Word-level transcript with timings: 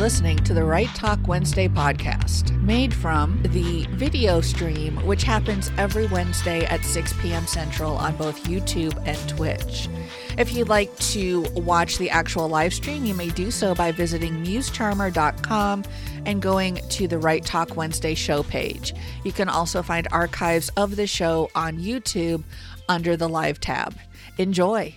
listening 0.00 0.38
to 0.38 0.54
the 0.54 0.64
Write 0.64 0.88
Talk 0.94 1.28
Wednesday 1.28 1.68
podcast, 1.68 2.58
made 2.62 2.94
from 2.94 3.38
the 3.42 3.86
video 3.90 4.40
stream, 4.40 4.96
which 5.04 5.22
happens 5.24 5.70
every 5.76 6.06
Wednesday 6.06 6.64
at 6.64 6.82
6 6.82 7.12
p.m. 7.20 7.46
Central 7.46 7.98
on 7.98 8.16
both 8.16 8.44
YouTube 8.44 8.96
and 9.06 9.28
Twitch. 9.28 9.90
If 10.38 10.54
you'd 10.54 10.70
like 10.70 10.96
to 11.10 11.42
watch 11.54 11.98
the 11.98 12.08
actual 12.08 12.48
live 12.48 12.72
stream, 12.72 13.04
you 13.04 13.12
may 13.14 13.28
do 13.28 13.50
so 13.50 13.74
by 13.74 13.92
visiting 13.92 14.42
musecharmer.com 14.42 15.84
and 16.24 16.40
going 16.40 16.76
to 16.76 17.06
the 17.06 17.18
Write 17.18 17.44
Talk 17.44 17.76
Wednesday 17.76 18.14
show 18.14 18.42
page. 18.42 18.94
You 19.22 19.32
can 19.32 19.50
also 19.50 19.82
find 19.82 20.08
archives 20.10 20.70
of 20.78 20.96
the 20.96 21.06
show 21.06 21.50
on 21.54 21.76
YouTube 21.76 22.42
under 22.88 23.18
the 23.18 23.28
live 23.28 23.60
tab. 23.60 23.94
Enjoy. 24.38 24.94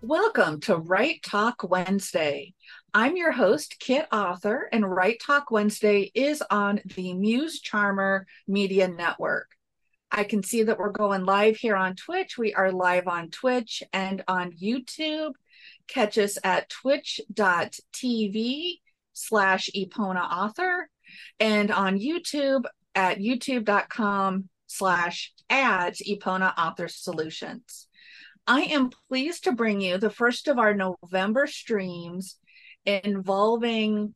Welcome 0.00 0.60
to 0.60 0.76
Write 0.76 1.24
Talk 1.24 1.68
Wednesday. 1.68 2.54
I'm 2.94 3.18
your 3.18 3.32
host, 3.32 3.76
Kit 3.78 4.06
Author, 4.12 4.66
and 4.72 4.90
Write 4.90 5.20
Talk 5.20 5.50
Wednesday 5.50 6.10
is 6.14 6.42
on 6.50 6.80
the 6.96 7.12
Muse 7.12 7.60
Charmer 7.60 8.26
Media 8.46 8.88
Network. 8.88 9.50
I 10.10 10.24
can 10.24 10.42
see 10.42 10.62
that 10.62 10.78
we're 10.78 10.90
going 10.90 11.26
live 11.26 11.58
here 11.58 11.76
on 11.76 11.96
Twitch. 11.96 12.38
We 12.38 12.54
are 12.54 12.72
live 12.72 13.06
on 13.06 13.28
Twitch 13.28 13.82
and 13.92 14.24
on 14.26 14.52
YouTube. 14.52 15.32
Catch 15.86 16.16
us 16.16 16.38
at 16.42 16.70
twitch.tv 16.70 17.20
slash 19.12 19.68
Epona 19.76 20.22
author 20.22 20.88
and 21.38 21.70
on 21.70 21.98
YouTube 21.98 22.64
at 22.94 23.18
youtube.com 23.18 24.48
slash 24.66 25.34
ads 25.50 26.00
Epona 26.08 26.54
author 26.56 26.88
solutions. 26.88 27.86
I 28.46 28.62
am 28.62 28.88
pleased 29.10 29.44
to 29.44 29.52
bring 29.52 29.82
you 29.82 29.98
the 29.98 30.08
first 30.08 30.48
of 30.48 30.58
our 30.58 30.72
November 30.72 31.46
streams 31.46 32.38
involving 32.88 34.14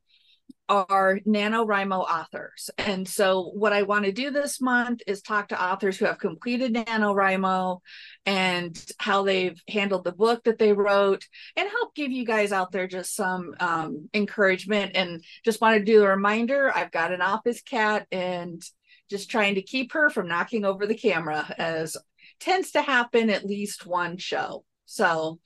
are 0.68 1.18
NaNoWriMo 1.26 2.00
authors. 2.00 2.70
And 2.78 3.06
so, 3.06 3.50
what 3.54 3.72
I 3.72 3.82
want 3.82 4.06
to 4.06 4.12
do 4.12 4.30
this 4.30 4.60
month 4.60 5.02
is 5.06 5.20
talk 5.20 5.48
to 5.48 5.62
authors 5.62 5.98
who 5.98 6.06
have 6.06 6.18
completed 6.18 6.72
NaNoWriMo 6.72 7.80
and 8.24 8.84
how 8.98 9.22
they've 9.22 9.60
handled 9.68 10.04
the 10.04 10.12
book 10.12 10.44
that 10.44 10.58
they 10.58 10.72
wrote 10.72 11.26
and 11.56 11.68
help 11.68 11.94
give 11.94 12.10
you 12.10 12.24
guys 12.24 12.52
out 12.52 12.72
there 12.72 12.86
just 12.86 13.14
some 13.14 13.54
um, 13.60 14.08
encouragement. 14.14 14.92
And 14.94 15.22
just 15.44 15.60
want 15.60 15.78
to 15.78 15.84
do 15.84 16.04
a 16.04 16.08
reminder 16.08 16.72
I've 16.74 16.92
got 16.92 17.12
an 17.12 17.20
office 17.20 17.60
cat 17.60 18.06
and 18.10 18.62
just 19.10 19.30
trying 19.30 19.56
to 19.56 19.62
keep 19.62 19.92
her 19.92 20.08
from 20.08 20.28
knocking 20.28 20.64
over 20.64 20.86
the 20.86 20.94
camera, 20.94 21.54
as 21.58 21.96
tends 22.40 22.70
to 22.72 22.82
happen 22.82 23.28
at 23.28 23.44
least 23.44 23.84
one 23.84 24.16
show. 24.16 24.64
So, 24.86 25.38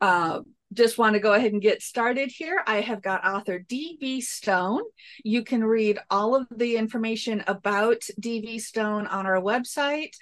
uh, 0.00 0.40
just 0.72 0.98
want 0.98 1.14
to 1.14 1.20
go 1.20 1.32
ahead 1.32 1.52
and 1.52 1.62
get 1.62 1.82
started 1.82 2.30
here. 2.30 2.62
I 2.66 2.80
have 2.80 3.02
got 3.02 3.24
author 3.24 3.58
D.V. 3.58 4.20
Stone. 4.20 4.82
You 5.24 5.42
can 5.42 5.64
read 5.64 5.98
all 6.10 6.34
of 6.34 6.46
the 6.54 6.76
information 6.76 7.42
about 7.46 8.02
D.V. 8.20 8.58
Stone 8.58 9.06
on 9.06 9.26
our 9.26 9.40
website, 9.40 10.12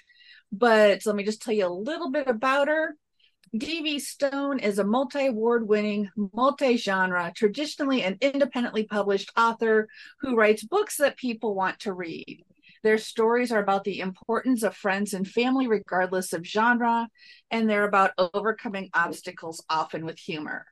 but 0.51 1.05
let 1.05 1.15
me 1.15 1.23
just 1.23 1.41
tell 1.41 1.53
you 1.53 1.67
a 1.67 1.69
little 1.69 2.11
bit 2.11 2.27
about 2.27 2.67
her. 2.69 2.95
D.V. 3.55 3.99
Stone 3.99 4.59
is 4.59 4.79
a 4.79 4.83
multi 4.83 5.27
award 5.27 5.67
winning, 5.67 6.09
multi 6.33 6.77
genre, 6.77 7.31
traditionally 7.35 8.03
and 8.03 8.17
independently 8.21 8.83
published 8.83 9.31
author 9.37 9.87
who 10.21 10.35
writes 10.35 10.63
books 10.63 10.97
that 10.97 11.17
people 11.17 11.55
want 11.55 11.79
to 11.79 11.93
read. 11.93 12.43
Their 12.83 12.97
stories 12.97 13.51
are 13.51 13.61
about 13.61 13.83
the 13.83 13.99
importance 13.99 14.63
of 14.63 14.75
friends 14.75 15.13
and 15.13 15.27
family, 15.27 15.67
regardless 15.67 16.33
of 16.33 16.45
genre, 16.45 17.07
and 17.51 17.69
they're 17.69 17.87
about 17.87 18.11
overcoming 18.17 18.89
obstacles, 18.93 19.63
often 19.69 20.05
with 20.05 20.19
humor. 20.19 20.65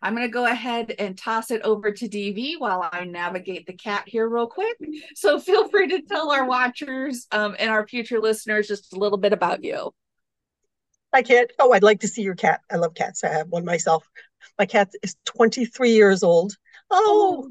I'm 0.00 0.14
going 0.14 0.26
to 0.26 0.32
go 0.32 0.46
ahead 0.46 0.94
and 0.98 1.18
toss 1.18 1.50
it 1.50 1.62
over 1.62 1.90
to 1.90 2.08
DV 2.08 2.58
while 2.58 2.88
I 2.92 3.04
navigate 3.04 3.66
the 3.66 3.72
cat 3.72 4.04
here, 4.06 4.28
real 4.28 4.46
quick. 4.46 4.76
So 5.14 5.40
feel 5.40 5.68
free 5.68 5.88
to 5.88 6.02
tell 6.02 6.30
our 6.30 6.46
watchers 6.46 7.26
um, 7.32 7.56
and 7.58 7.70
our 7.70 7.86
future 7.86 8.20
listeners 8.20 8.68
just 8.68 8.92
a 8.92 8.98
little 8.98 9.18
bit 9.18 9.32
about 9.32 9.64
you. 9.64 9.92
Hi, 11.12 11.22
Cat. 11.22 11.50
Oh, 11.58 11.72
I'd 11.72 11.82
like 11.82 12.00
to 12.00 12.08
see 12.08 12.22
your 12.22 12.34
cat. 12.34 12.60
I 12.70 12.76
love 12.76 12.94
cats. 12.94 13.24
I 13.24 13.28
have 13.28 13.48
one 13.48 13.64
myself. 13.64 14.08
My 14.58 14.66
cat 14.66 14.90
is 15.02 15.16
23 15.24 15.90
years 15.90 16.22
old. 16.22 16.54
Oh, 16.90 17.50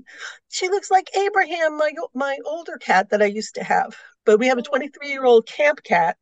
she 0.50 0.68
looks 0.70 0.90
like 0.90 1.16
Abraham, 1.16 1.78
my 1.78 1.92
my 2.14 2.38
older 2.46 2.78
cat 2.78 3.10
that 3.10 3.22
I 3.22 3.26
used 3.26 3.56
to 3.56 3.64
have. 3.64 3.96
But 4.26 4.40
we 4.40 4.48
have 4.48 4.58
a 4.58 4.64
23 4.64 5.10
year 5.10 5.26
old 5.26 5.48
camp 5.48 5.84
cat 5.84 6.18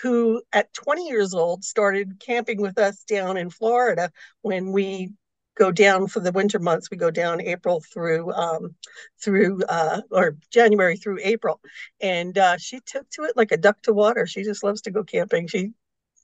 who, 0.00 0.42
at 0.52 0.72
20 0.72 1.08
years 1.08 1.34
old, 1.34 1.64
started 1.64 2.20
camping 2.20 2.60
with 2.60 2.78
us 2.78 3.04
down 3.04 3.36
in 3.36 3.50
Florida 3.50 4.10
when 4.42 4.72
we 4.72 5.12
go 5.56 5.70
down 5.72 6.06
for 6.06 6.20
the 6.20 6.32
winter 6.32 6.58
months. 6.58 6.90
We 6.90 6.96
go 6.96 7.10
down 7.10 7.40
April 7.40 7.82
through 7.92 8.32
um, 8.32 8.74
through 9.22 9.62
uh, 9.68 10.02
or 10.10 10.36
January 10.50 10.96
through 10.96 11.18
April, 11.22 11.60
and 12.00 12.36
uh, 12.38 12.56
she 12.58 12.80
took 12.80 13.08
to 13.10 13.24
it 13.24 13.36
like 13.36 13.52
a 13.52 13.56
duck 13.56 13.82
to 13.82 13.92
water. 13.92 14.26
She 14.26 14.44
just 14.44 14.62
loves 14.64 14.82
to 14.82 14.90
go 14.90 15.04
camping. 15.04 15.48
She 15.48 15.72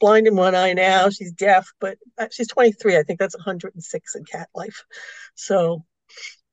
blind 0.00 0.26
in 0.26 0.36
one 0.36 0.54
eye 0.54 0.72
now. 0.72 1.10
She's 1.10 1.32
deaf, 1.32 1.72
but 1.80 1.98
uh, 2.18 2.28
she's 2.30 2.48
23. 2.48 2.96
I 2.96 3.02
think 3.02 3.18
that's 3.18 3.36
106 3.36 4.14
in 4.14 4.24
cat 4.24 4.48
life. 4.54 4.84
So 5.34 5.84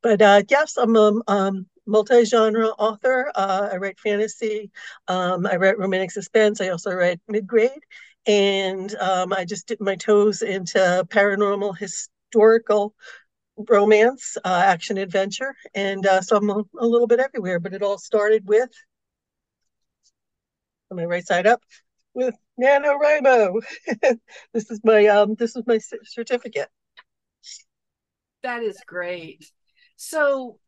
but 0.05 0.21
uh, 0.21 0.43
yes, 0.51 0.77
I'm 0.77 0.95
a 0.95 1.19
um, 1.27 1.65
multi-genre 1.87 2.67
author. 2.77 3.31
Uh, 3.33 3.69
I 3.71 3.77
write 3.77 3.99
fantasy. 3.99 4.69
Um, 5.07 5.47
I 5.47 5.55
write 5.55 5.79
romantic 5.79 6.11
suspense. 6.11 6.61
I 6.61 6.69
also 6.69 6.91
write 6.91 7.19
mid-grade. 7.27 7.71
And 8.27 8.93
um, 8.97 9.33
I 9.33 9.45
just 9.45 9.65
dipped 9.65 9.81
my 9.81 9.95
toes 9.95 10.43
into 10.43 10.77
paranormal 11.09 11.75
historical 11.79 12.93
romance, 13.57 14.37
uh, 14.45 14.61
action 14.63 14.99
adventure. 14.99 15.55
And 15.73 16.05
uh, 16.05 16.21
so 16.21 16.37
I'm 16.37 16.51
a, 16.51 16.63
a, 16.79 16.85
little 16.85 17.07
bit 17.07 17.19
everywhere, 17.19 17.59
but 17.59 17.73
it 17.73 17.81
all 17.81 17.97
started 17.97 18.47
with, 18.47 18.69
on 20.91 20.97
my 20.97 21.05
right 21.05 21.25
side 21.25 21.47
up, 21.47 21.63
with 22.13 22.35
NaNoWriMo. 22.61 23.59
this 24.53 24.69
is 24.69 24.81
my 24.83 25.07
um, 25.07 25.33
this 25.33 25.55
is 25.55 25.63
my 25.65 25.79
certificate. 26.03 26.69
That 28.43 28.61
is 28.61 28.77
great. 28.85 29.51
So, 29.95 30.59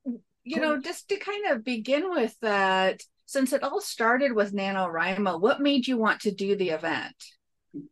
you 0.43 0.59
know, 0.59 0.79
just 0.79 1.09
to 1.09 1.17
kind 1.17 1.51
of 1.51 1.63
begin 1.63 2.09
with 2.09 2.35
that, 2.41 3.01
since 3.25 3.51
it 3.51 3.63
all 3.63 3.81
started 3.81 4.33
with 4.33 4.53
NaNoWriMo, 4.53 5.41
what 5.41 5.59
made 5.59 5.88
you 5.88 5.97
want 5.97 6.21
to 6.21 6.31
do 6.31 6.55
the 6.55 6.69
event? 6.69 7.15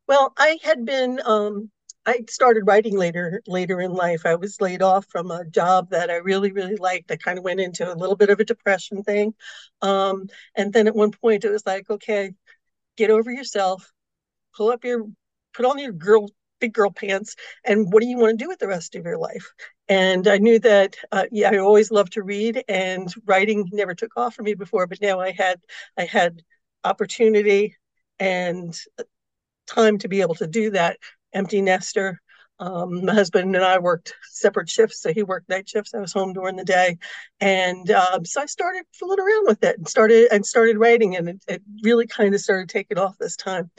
Well, 0.07 0.33
I 0.37 0.57
had 0.63 0.85
been 0.85 1.19
um, 1.25 1.69
I 2.05 2.23
started 2.29 2.63
writing 2.65 2.97
later 2.97 3.41
later 3.47 3.81
in 3.81 3.91
life. 3.91 4.25
I 4.25 4.35
was 4.35 4.61
laid 4.61 4.81
off 4.81 5.05
from 5.09 5.31
a 5.31 5.45
job 5.45 5.89
that 5.89 6.09
I 6.09 6.15
really 6.15 6.51
really 6.51 6.75
liked. 6.77 7.11
I 7.11 7.17
kind 7.17 7.37
of 7.37 7.43
went 7.43 7.59
into 7.59 7.91
a 7.91 7.95
little 7.95 8.15
bit 8.15 8.29
of 8.29 8.39
a 8.39 8.45
depression 8.45 9.03
thing, 9.03 9.33
um, 9.81 10.27
and 10.55 10.71
then 10.71 10.87
at 10.87 10.95
one 10.95 11.11
point 11.11 11.43
it 11.43 11.51
was 11.51 11.65
like, 11.65 11.89
okay, 11.89 12.33
get 12.95 13.09
over 13.09 13.31
yourself, 13.31 13.91
pull 14.55 14.69
up 14.69 14.83
your, 14.83 15.05
put 15.53 15.65
on 15.65 15.79
your 15.79 15.91
girl 15.91 16.29
big 16.65 16.73
girl 16.73 16.91
pants 16.91 17.35
and 17.63 17.91
what 17.91 18.01
do 18.01 18.07
you 18.07 18.17
want 18.17 18.37
to 18.37 18.43
do 18.43 18.49
with 18.49 18.59
the 18.59 18.67
rest 18.67 18.95
of 18.95 19.05
your 19.05 19.17
life? 19.17 19.53
And 19.87 20.27
i 20.27 20.37
knew 20.37 20.57
that 20.59 20.95
uh, 21.11 21.25
yeah 21.31 21.51
i 21.51 21.57
always 21.57 21.91
loved 21.91 22.13
to 22.13 22.23
read 22.23 22.63
and 22.67 23.13
writing 23.25 23.69
never 23.71 23.93
took 23.93 24.17
off 24.17 24.33
for 24.33 24.43
me 24.43 24.55
before 24.55 24.87
but 24.87 25.01
now 25.01 25.19
i 25.19 25.31
had 25.31 25.59
i 25.95 26.05
had 26.05 26.41
opportunity 26.83 27.75
and 28.19 28.75
time 29.67 29.97
to 29.99 30.07
be 30.07 30.21
able 30.21 30.35
to 30.35 30.47
do 30.47 30.71
that. 30.71 30.97
Empty 31.33 31.61
nester 31.61 32.21
um, 32.59 33.05
my 33.05 33.13
husband 33.13 33.55
and 33.55 33.65
I 33.65 33.79
worked 33.79 34.13
separate 34.31 34.69
shifts, 34.69 35.01
so 35.01 35.13
he 35.13 35.23
worked 35.23 35.49
night 35.49 35.67
shifts. 35.67 35.93
I 35.93 35.99
was 35.99 36.13
home 36.13 36.33
during 36.33 36.55
the 36.55 36.63
day, 36.63 36.97
and 37.41 37.89
um, 37.91 38.23
so 38.23 38.41
I 38.41 38.45
started 38.45 38.85
fooling 38.97 39.19
around 39.19 39.47
with 39.47 39.63
it 39.63 39.77
and 39.77 39.87
started 39.87 40.29
and 40.31 40.45
started 40.45 40.77
writing, 40.77 41.15
and 41.17 41.29
it, 41.29 41.43
it 41.47 41.61
really 41.83 42.07
kind 42.07 42.33
of 42.33 42.39
started 42.39 42.69
taking 42.69 42.97
off 42.97 43.17
this 43.17 43.35
time 43.35 43.69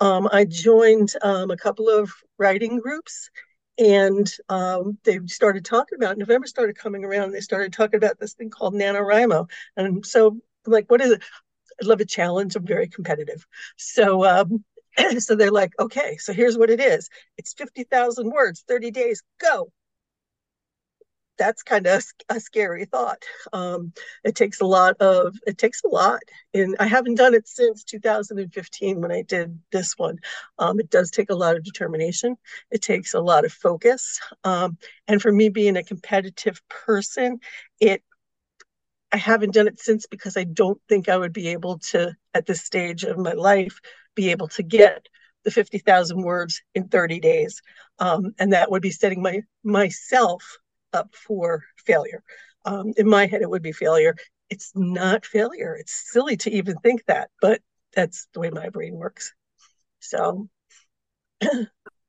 um, 0.00 0.28
I 0.32 0.44
joined 0.44 1.12
um, 1.22 1.50
a 1.50 1.56
couple 1.56 1.88
of 1.88 2.12
writing 2.38 2.78
groups 2.78 3.30
and 3.78 4.30
um, 4.48 4.98
they 5.04 5.18
started 5.26 5.64
talking 5.64 5.96
about 5.96 6.18
November 6.18 6.46
started 6.46 6.76
coming 6.76 7.04
around. 7.04 7.24
And 7.24 7.34
they 7.34 7.40
started 7.40 7.72
talking 7.72 7.96
about 7.96 8.18
this 8.20 8.34
thing 8.34 8.50
called 8.50 8.74
NaNoWriMo. 8.74 9.48
And 9.76 10.06
so 10.06 10.38
I'm 10.66 10.72
like, 10.72 10.90
what 10.90 11.00
is 11.00 11.12
it? 11.12 11.22
I 11.82 11.86
love 11.86 12.00
a 12.00 12.04
challenge. 12.04 12.54
I'm 12.54 12.66
very 12.66 12.86
competitive. 12.86 13.46
So, 13.76 14.24
um, 14.24 14.64
so 15.18 15.34
they're 15.34 15.50
like, 15.50 15.72
okay, 15.80 16.16
so 16.18 16.32
here's 16.32 16.56
what 16.56 16.70
it 16.70 16.80
is. 16.80 17.08
It's 17.36 17.52
50,000 17.54 18.30
words, 18.30 18.64
30 18.68 18.92
days, 18.92 19.22
go 19.40 19.72
that's 21.36 21.62
kind 21.62 21.86
of 21.86 22.04
a 22.28 22.40
scary 22.40 22.84
thought. 22.84 23.22
Um, 23.52 23.92
it 24.24 24.34
takes 24.34 24.60
a 24.60 24.66
lot 24.66 24.96
of 25.00 25.36
it 25.46 25.58
takes 25.58 25.82
a 25.84 25.88
lot, 25.88 26.20
and 26.52 26.76
I 26.78 26.86
haven't 26.86 27.16
done 27.16 27.34
it 27.34 27.48
since 27.48 27.84
2015 27.84 29.00
when 29.00 29.12
I 29.12 29.22
did 29.22 29.58
this 29.72 29.98
one. 29.98 30.18
Um, 30.58 30.80
it 30.80 30.90
does 30.90 31.10
take 31.10 31.30
a 31.30 31.34
lot 31.34 31.56
of 31.56 31.64
determination. 31.64 32.36
It 32.70 32.82
takes 32.82 33.14
a 33.14 33.20
lot 33.20 33.44
of 33.44 33.52
focus, 33.52 34.20
um, 34.44 34.78
and 35.08 35.20
for 35.20 35.32
me 35.32 35.48
being 35.48 35.76
a 35.76 35.84
competitive 35.84 36.60
person, 36.68 37.40
it 37.80 38.02
I 39.12 39.16
haven't 39.16 39.54
done 39.54 39.68
it 39.68 39.80
since 39.80 40.06
because 40.06 40.36
I 40.36 40.44
don't 40.44 40.80
think 40.88 41.08
I 41.08 41.16
would 41.16 41.32
be 41.32 41.48
able 41.48 41.78
to 41.90 42.16
at 42.34 42.46
this 42.46 42.62
stage 42.62 43.04
of 43.04 43.16
my 43.16 43.32
life 43.32 43.80
be 44.16 44.30
able 44.30 44.48
to 44.48 44.62
get 44.62 45.06
the 45.44 45.50
50,000 45.50 46.22
words 46.22 46.62
in 46.74 46.88
30 46.88 47.20
days, 47.20 47.60
um, 47.98 48.34
and 48.38 48.52
that 48.52 48.70
would 48.70 48.82
be 48.82 48.90
setting 48.90 49.22
my 49.22 49.42
myself 49.62 50.58
up 50.94 51.14
for 51.14 51.62
failure. 51.84 52.22
Um, 52.64 52.92
in 52.96 53.08
my 53.08 53.26
head, 53.26 53.42
it 53.42 53.50
would 53.50 53.62
be 53.62 53.72
failure. 53.72 54.16
It's 54.48 54.72
not 54.74 55.26
failure. 55.26 55.74
It's 55.74 56.10
silly 56.12 56.36
to 56.38 56.50
even 56.50 56.76
think 56.76 57.04
that, 57.06 57.30
but 57.40 57.60
that's 57.94 58.28
the 58.32 58.40
way 58.40 58.50
my 58.50 58.68
brain 58.70 58.94
works. 58.94 59.32
So, 60.00 60.48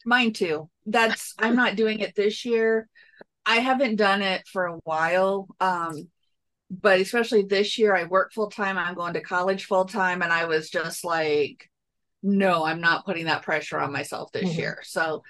mine 0.06 0.34
too. 0.34 0.70
That's 0.86 1.34
I'm 1.40 1.56
not 1.56 1.76
doing 1.76 2.00
it 2.00 2.16
this 2.16 2.46
year. 2.46 2.88
I 3.46 3.58
haven't 3.58 3.98
done 3.98 4.22
it 4.22 4.48
for 4.48 4.66
a 4.66 4.78
while. 4.84 5.48
Um, 5.60 6.10
but 6.70 7.00
especially 7.00 7.44
this 7.44 7.78
year, 7.78 7.96
I 7.96 8.06
work 8.06 8.34
full 8.34 8.50
time. 8.50 8.78
I'm 8.78 8.96
going 8.96 9.14
to 9.14 9.22
college 9.22 9.66
full 9.66 9.86
time, 9.86 10.22
and 10.22 10.32
I 10.32 10.46
was 10.46 10.70
just 10.70 11.06
like, 11.06 11.70
no, 12.24 12.66
I'm 12.66 12.82
not 12.82 13.06
putting 13.06 13.26
that 13.26 13.44
pressure 13.44 13.80
on 13.80 13.94
myself 13.94 14.32
this 14.32 14.50
mm-hmm. 14.50 14.60
year. 14.60 14.80
So, 14.84 15.24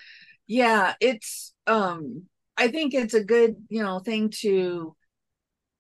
yeah, 0.48 0.94
it's 1.02 1.54
um, 1.68 2.24
I 2.58 2.70
think 2.70 2.94
it's 2.94 3.14
a 3.14 3.24
good 3.24 3.56
you 3.70 3.84
know 3.84 4.00
thing 4.00 4.32
to 4.42 4.96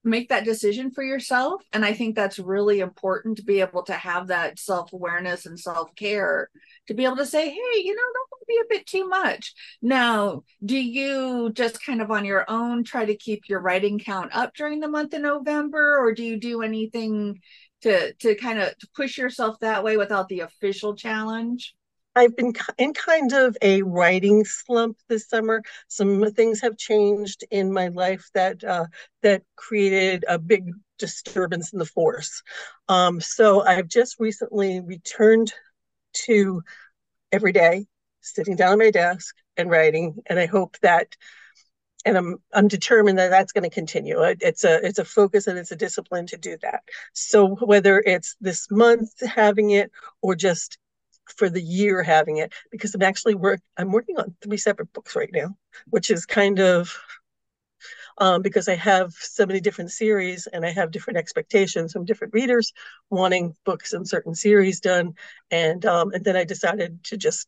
make 0.03 0.29
that 0.29 0.45
decision 0.45 0.91
for 0.91 1.03
yourself 1.03 1.63
and 1.73 1.83
i 1.83 1.91
think 1.91 2.15
that's 2.15 2.37
really 2.37 2.79
important 2.79 3.37
to 3.37 3.43
be 3.43 3.59
able 3.59 3.81
to 3.81 3.93
have 3.93 4.27
that 4.27 4.59
self-awareness 4.59 5.47
and 5.47 5.59
self-care 5.59 6.47
to 6.87 6.93
be 6.93 7.05
able 7.05 7.15
to 7.15 7.25
say 7.25 7.49
hey 7.49 7.81
you 7.83 7.95
know 7.95 8.03
would 8.47 8.53
be 8.53 8.59
a 8.61 8.77
bit 8.77 8.85
too 8.85 9.07
much. 9.07 9.53
Now 9.81 10.43
do 10.63 10.77
you 10.77 11.51
just 11.53 11.83
kind 11.83 12.01
of 12.01 12.11
on 12.11 12.25
your 12.25 12.45
own 12.49 12.83
try 12.83 13.05
to 13.05 13.15
keep 13.15 13.47
your 13.47 13.59
writing 13.61 13.99
count 13.99 14.35
up 14.35 14.53
during 14.55 14.79
the 14.79 14.87
month 14.87 15.13
of 15.13 15.21
november 15.21 15.97
or 15.97 16.13
do 16.13 16.23
you 16.23 16.39
do 16.39 16.61
anything 16.61 17.41
to 17.81 18.13
to 18.13 18.35
kind 18.35 18.59
of 18.59 18.73
push 18.95 19.17
yourself 19.17 19.59
that 19.59 19.83
way 19.83 19.97
without 19.97 20.27
the 20.29 20.41
official 20.41 20.95
challenge 20.95 21.75
I've 22.15 22.35
been 22.35 22.53
in 22.77 22.93
kind 22.93 23.33
of 23.33 23.57
a 23.61 23.81
writing 23.81 24.45
slump 24.45 24.97
this 25.09 25.27
summer. 25.27 25.61
Some 25.87 26.31
things 26.31 26.61
have 26.61 26.77
changed 26.77 27.43
in 27.51 27.73
my 27.73 27.89
life 27.89 28.29
that 28.33 28.63
uh, 28.63 28.85
that 29.21 29.43
created 29.55 30.23
a 30.27 30.39
big 30.39 30.71
disturbance 30.97 31.73
in 31.73 31.79
the 31.79 31.85
force. 31.85 32.41
Um, 32.87 33.19
so 33.19 33.65
I've 33.65 33.89
just 33.89 34.15
recently 34.19 34.79
returned 34.79 35.53
to 36.25 36.63
every 37.31 37.51
day 37.51 37.85
sitting 38.21 38.55
down 38.55 38.73
at 38.73 38.79
my 38.79 38.91
desk 38.91 39.35
and 39.57 39.69
writing, 39.69 40.15
and 40.27 40.39
I 40.39 40.45
hope 40.45 40.77
that. 40.81 41.15
And 42.07 42.17
I'm 42.17 42.37
I'm 42.53 42.67
determined 42.67 43.17
that 43.17 43.29
that's 43.29 43.51
going 43.51 43.63
to 43.63 43.69
continue. 43.69 44.21
It's 44.21 44.63
a 44.63 44.85
it's 44.85 44.99
a 44.99 45.05
focus 45.05 45.47
and 45.47 45.57
it's 45.57 45.71
a 45.71 45.75
discipline 45.75 46.27
to 46.27 46.37
do 46.37 46.55
that. 46.61 46.83
So 47.13 47.55
whether 47.55 47.99
it's 47.99 48.35
this 48.39 48.67
month 48.69 49.09
having 49.27 49.71
it 49.71 49.91
or 50.21 50.35
just 50.35 50.77
for 51.29 51.49
the 51.49 51.61
year 51.61 52.03
having 52.03 52.37
it 52.37 52.53
because 52.71 52.93
I'm 52.95 53.01
actually 53.01 53.35
work 53.35 53.59
I'm 53.77 53.91
working 53.91 54.17
on 54.17 54.35
three 54.41 54.57
separate 54.57 54.93
books 54.93 55.15
right 55.15 55.29
now, 55.31 55.55
which 55.89 56.09
is 56.11 56.25
kind 56.25 56.59
of 56.59 56.95
um, 58.17 58.41
because 58.41 58.67
I 58.67 58.75
have 58.75 59.13
so 59.13 59.45
many 59.45 59.59
different 59.59 59.91
series 59.91 60.47
and 60.47 60.65
I 60.65 60.71
have 60.71 60.91
different 60.91 61.17
expectations 61.17 61.91
from 61.91 62.05
different 62.05 62.33
readers 62.33 62.73
wanting 63.09 63.55
books 63.65 63.93
in 63.93 64.05
certain 64.05 64.35
series 64.35 64.79
done, 64.79 65.15
and 65.51 65.85
um, 65.85 66.11
and 66.13 66.23
then 66.23 66.35
I 66.35 66.43
decided 66.43 67.03
to 67.05 67.17
just 67.17 67.47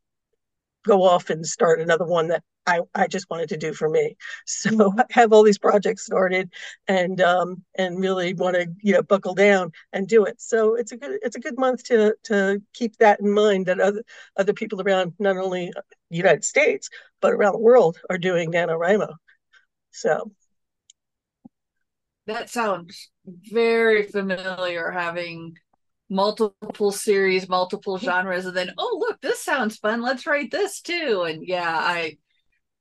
go 0.88 1.04
off 1.04 1.30
and 1.30 1.46
start 1.46 1.80
another 1.80 2.06
one 2.06 2.30
that 2.30 2.44
I, 2.66 2.82
I 2.94 3.08
just 3.08 3.30
wanted 3.30 3.50
to 3.50 3.58
do 3.58 3.74
for 3.74 3.90
me. 3.90 4.16
So. 4.46 4.94
I 4.98 5.04
have 5.12 5.34
all 5.34 5.44
these 5.44 5.58
projects 5.58 6.06
started 6.06 6.52
and 6.88 7.22
um 7.22 7.64
and 7.78 8.00
really 8.00 8.34
want 8.34 8.56
to 8.56 8.68
you 8.82 8.94
know 8.94 9.04
buckle 9.04 9.36
down 9.36 9.72
and 9.94 10.08
do 10.08 10.26
it. 10.26 10.42
So 10.42 10.76
it's 10.76 10.92
a 10.92 10.98
good 10.98 11.20
it's 11.22 11.36
a 11.36 11.40
good 11.40 11.58
month 11.58 11.84
to 11.86 12.16
to 12.26 12.62
keep 12.74 12.98
that 12.98 13.20
in 13.20 13.32
mind 13.32 13.68
that 13.68 13.80
other 13.80 14.04
other 14.38 14.54
people 14.54 14.82
around 14.82 15.14
not 15.20 15.38
only 15.38 15.72
the 16.10 16.18
United 16.18 16.44
States 16.44 16.90
but 17.22 17.34
around 17.34 17.54
the 17.54 17.60
world 17.60 18.00
are 18.10 18.18
doing 18.18 18.52
NaNoWriMo. 18.52 19.14
So 19.92 20.32
that 22.28 22.50
sounds 22.50 23.10
very 23.26 24.04
familiar 24.04 24.92
having 24.92 25.58
multiple 26.10 26.92
series, 26.92 27.50
multiple 27.50 27.98
genres, 27.98 28.46
and 28.46 28.56
then 28.56 28.72
oh 28.78 28.98
look, 29.00 29.22
this 29.22 29.42
sounds 29.44 29.78
fun. 29.78 30.02
Let's 30.02 30.26
write 30.28 30.52
this 30.52 30.82
too. 30.82 31.26
And 31.28 31.46
yeah, 31.46 31.76
I 31.78 32.18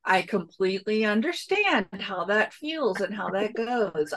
I 0.04 0.22
completely 0.22 1.04
understand 1.04 1.86
how 2.00 2.26
that 2.26 2.54
feels 2.54 3.00
and 3.00 3.14
how 3.14 3.30
that 3.30 3.54
goes. 3.54 4.14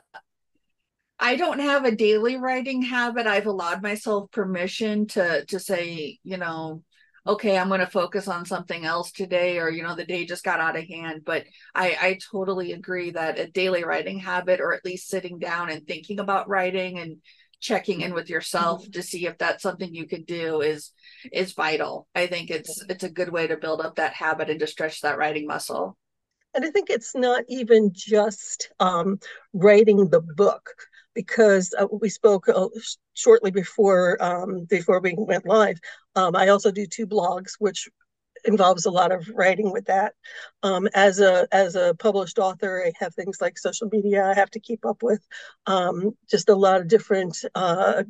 I 1.19 1.35
don't 1.35 1.59
have 1.59 1.83
a 1.83 1.95
daily 1.95 2.37
writing 2.37 2.81
habit. 2.81 3.27
I've 3.27 3.47
allowed 3.47 3.81
myself 3.81 4.31
permission 4.31 5.07
to 5.07 5.45
to 5.45 5.59
say, 5.59 6.19
you 6.23 6.37
know, 6.37 6.83
okay, 7.27 7.57
I'm 7.57 7.67
going 7.67 7.81
to 7.81 7.87
focus 7.87 8.27
on 8.27 8.45
something 8.45 8.85
else 8.85 9.11
today, 9.11 9.59
or 9.59 9.69
you 9.69 9.83
know, 9.83 9.95
the 9.95 10.05
day 10.05 10.25
just 10.25 10.43
got 10.43 10.59
out 10.59 10.77
of 10.77 10.85
hand. 10.87 11.23
But 11.25 11.45
I 11.75 11.97
I 12.01 12.19
totally 12.31 12.73
agree 12.73 13.11
that 13.11 13.39
a 13.39 13.47
daily 13.47 13.83
writing 13.83 14.19
habit, 14.19 14.61
or 14.61 14.73
at 14.73 14.85
least 14.85 15.09
sitting 15.09 15.39
down 15.39 15.69
and 15.69 15.85
thinking 15.85 16.19
about 16.19 16.49
writing 16.49 16.99
and 16.99 17.17
checking 17.59 18.01
in 18.01 18.13
with 18.13 18.29
yourself 18.29 18.83
mm-hmm. 18.83 18.91
to 18.91 19.03
see 19.03 19.25
if 19.25 19.37
that's 19.37 19.63
something 19.63 19.93
you 19.93 20.07
can 20.07 20.23
do 20.23 20.61
is 20.61 20.91
is 21.31 21.53
vital. 21.53 22.07
I 22.15 22.27
think 22.27 22.49
it's 22.49 22.83
it's 22.89 23.03
a 23.03 23.09
good 23.09 23.29
way 23.29 23.47
to 23.47 23.57
build 23.57 23.81
up 23.81 23.95
that 23.95 24.13
habit 24.13 24.49
and 24.49 24.59
to 24.59 24.67
stretch 24.67 25.01
that 25.01 25.17
writing 25.17 25.47
muscle. 25.47 25.97
And 26.55 26.65
i 26.65 26.71
think 26.71 26.89
it's 26.89 27.15
not 27.15 27.43
even 27.47 27.91
just 27.93 28.71
um, 28.79 29.19
writing 29.53 30.09
the 30.09 30.21
book 30.21 30.67
because 31.13 31.73
uh, 31.79 31.87
we 32.01 32.09
spoke 32.09 32.49
uh, 32.49 32.67
shortly 33.13 33.51
before 33.51 34.17
um, 34.23 34.65
before 34.65 34.99
we 34.99 35.13
went 35.17 35.45
live 35.45 35.79
um, 36.15 36.35
i 36.35 36.47
also 36.47 36.71
do 36.71 36.87
two 36.87 37.05
blogs 37.05 37.51
which 37.59 37.87
involves 38.45 38.85
a 38.85 38.91
lot 38.91 39.11
of 39.11 39.29
writing 39.33 39.71
with 39.71 39.85
that. 39.85 40.13
Um, 40.63 40.87
as 40.93 41.19
a 41.19 41.47
as 41.51 41.75
a 41.75 41.95
published 41.99 42.39
author, 42.39 42.83
I 42.85 42.91
have 42.99 43.15
things 43.15 43.39
like 43.41 43.57
social 43.57 43.89
media 43.91 44.25
I 44.25 44.33
have 44.33 44.51
to 44.51 44.59
keep 44.59 44.85
up 44.85 45.03
with, 45.03 45.25
um, 45.65 46.15
just 46.29 46.49
a 46.49 46.55
lot 46.55 46.81
of 46.81 46.87
different 46.87 47.37
uh, 47.55 48.03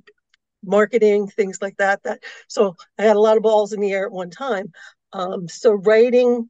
marketing 0.64 1.28
things 1.28 1.60
like 1.62 1.78
that. 1.78 2.04
That 2.04 2.24
so 2.48 2.76
I 2.98 3.04
had 3.04 3.16
a 3.16 3.22
lot 3.22 3.38
of 3.38 3.44
balls 3.44 3.74
in 3.74 3.80
the 3.82 3.92
air 3.92 4.06
at 4.06 4.12
one 4.12 4.30
time. 4.30 4.72
Um, 5.14 5.48
so 5.48 5.74
writing 5.74 6.50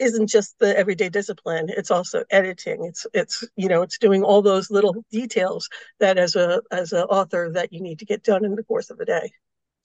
isn't 0.00 0.28
just 0.28 0.58
the 0.58 0.76
everyday 0.76 1.10
discipline 1.10 1.66
it's 1.68 1.90
also 1.90 2.24
editing 2.30 2.84
it's 2.84 3.06
it's 3.12 3.44
you 3.54 3.68
know 3.68 3.82
it's 3.82 3.98
doing 3.98 4.22
all 4.24 4.42
those 4.42 4.70
little 4.70 5.04
details 5.12 5.68
that 6.00 6.18
as 6.18 6.34
a 6.36 6.62
as 6.72 6.92
an 6.92 7.02
author 7.02 7.50
that 7.52 7.72
you 7.72 7.80
need 7.82 7.98
to 7.98 8.06
get 8.06 8.24
done 8.24 8.44
in 8.44 8.54
the 8.54 8.64
course 8.64 8.90
of 8.90 8.98
a 8.98 9.04
day 9.04 9.30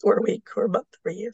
or 0.04 0.18
a 0.18 0.22
week 0.22 0.48
or 0.56 0.66
a 0.66 0.70
month 0.70 0.88
or 1.04 1.12
a 1.12 1.14
year 1.14 1.32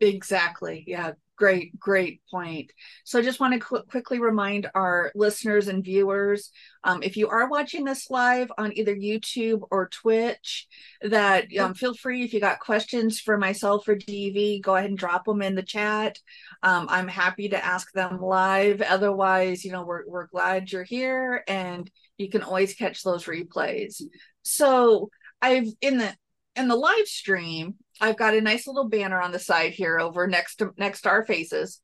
Exactly. 0.00 0.84
Yeah. 0.86 1.12
Great, 1.36 1.78
great 1.78 2.22
point. 2.30 2.72
So 3.04 3.18
I 3.18 3.22
just 3.22 3.40
want 3.40 3.52
to 3.52 3.60
qu- 3.60 3.82
quickly 3.82 4.18
remind 4.18 4.70
our 4.74 5.12
listeners 5.14 5.68
and 5.68 5.84
viewers 5.84 6.50
um, 6.82 7.02
if 7.02 7.18
you 7.18 7.28
are 7.28 7.50
watching 7.50 7.84
this 7.84 8.08
live 8.08 8.50
on 8.56 8.72
either 8.74 8.96
YouTube 8.96 9.60
or 9.70 9.90
Twitch, 9.90 10.66
that 11.02 11.54
um, 11.58 11.74
feel 11.74 11.92
free 11.92 12.24
if 12.24 12.32
you 12.32 12.40
got 12.40 12.60
questions 12.60 13.20
for 13.20 13.36
myself 13.36 13.86
or 13.86 13.96
DV, 13.96 14.62
go 14.62 14.76
ahead 14.76 14.88
and 14.88 14.98
drop 14.98 15.26
them 15.26 15.42
in 15.42 15.54
the 15.54 15.62
chat. 15.62 16.18
Um, 16.62 16.86
I'm 16.88 17.08
happy 17.08 17.50
to 17.50 17.62
ask 17.62 17.92
them 17.92 18.18
live. 18.18 18.80
Otherwise, 18.80 19.62
you 19.62 19.72
know, 19.72 19.84
we're, 19.84 20.06
we're 20.06 20.28
glad 20.28 20.72
you're 20.72 20.84
here 20.84 21.44
and 21.46 21.90
you 22.16 22.30
can 22.30 22.42
always 22.42 22.74
catch 22.74 23.02
those 23.02 23.24
replays. 23.24 24.00
So 24.42 25.10
I've 25.42 25.68
in 25.82 25.98
the 25.98 26.16
in 26.56 26.68
the 26.68 26.76
live 26.76 27.06
stream, 27.06 27.74
I've 28.00 28.16
got 28.16 28.34
a 28.34 28.40
nice 28.40 28.66
little 28.66 28.88
banner 28.88 29.20
on 29.20 29.32
the 29.32 29.38
side 29.38 29.72
here 29.72 29.98
over 29.98 30.26
next 30.26 30.56
to 30.56 30.72
next 30.76 31.02
to 31.02 31.08
our 31.08 31.24
faces. 31.24 31.80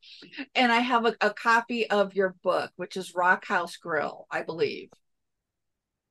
And 0.54 0.70
I 0.70 0.80
have 0.80 1.06
a, 1.06 1.16
a 1.20 1.30
copy 1.30 1.88
of 1.88 2.14
your 2.14 2.34
book, 2.42 2.70
which 2.76 2.96
is 2.96 3.14
Rock 3.14 3.44
House 3.46 3.76
Grill, 3.76 4.26
I 4.30 4.42
believe. 4.42 4.90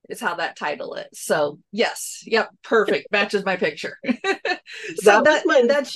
Is 0.09 0.19
how 0.19 0.35
that 0.35 0.57
title 0.57 0.95
is. 0.95 1.19
So 1.19 1.59
yes, 1.71 2.23
yep, 2.25 2.49
perfect. 2.63 3.11
Matches 3.11 3.45
my 3.45 3.55
picture. 3.55 3.97
so 4.05 5.21
that, 5.21 5.43
that 5.45 5.65
that's 5.67 5.95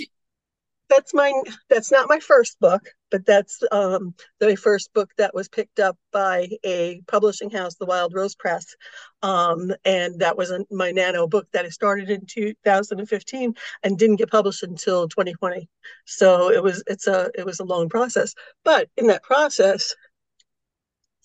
that's 0.89 1.13
my 1.13 1.33
that's 1.69 1.91
not 1.91 2.09
my 2.09 2.19
first 2.19 2.59
book 2.59 2.83
but 3.15 3.25
that's 3.25 3.63
um, 3.71 4.13
the 4.41 4.57
first 4.57 4.93
book 4.93 5.09
that 5.17 5.33
was 5.33 5.47
picked 5.47 5.79
up 5.79 5.97
by 6.11 6.49
a 6.65 6.99
publishing 7.07 7.49
house 7.49 7.75
the 7.75 7.85
wild 7.85 8.13
rose 8.13 8.35
press. 8.35 8.75
Um, 9.21 9.71
and 9.85 10.19
that 10.19 10.35
was 10.35 10.51
a, 10.51 10.65
my 10.69 10.91
nano 10.91 11.25
book 11.25 11.47
that 11.53 11.63
I 11.63 11.69
started 11.69 12.09
in 12.09 12.25
2015 12.25 13.53
and 13.83 13.97
didn't 13.97 14.17
get 14.17 14.29
published 14.29 14.63
until 14.63 15.07
2020 15.07 15.69
so 16.03 16.51
it 16.51 16.61
was 16.61 16.83
it's 16.87 17.07
a 17.07 17.31
it 17.35 17.45
was 17.45 17.61
a 17.61 17.63
long 17.63 17.87
process. 17.87 18.33
But 18.65 18.89
in 18.97 19.07
that 19.07 19.23
process 19.23 19.95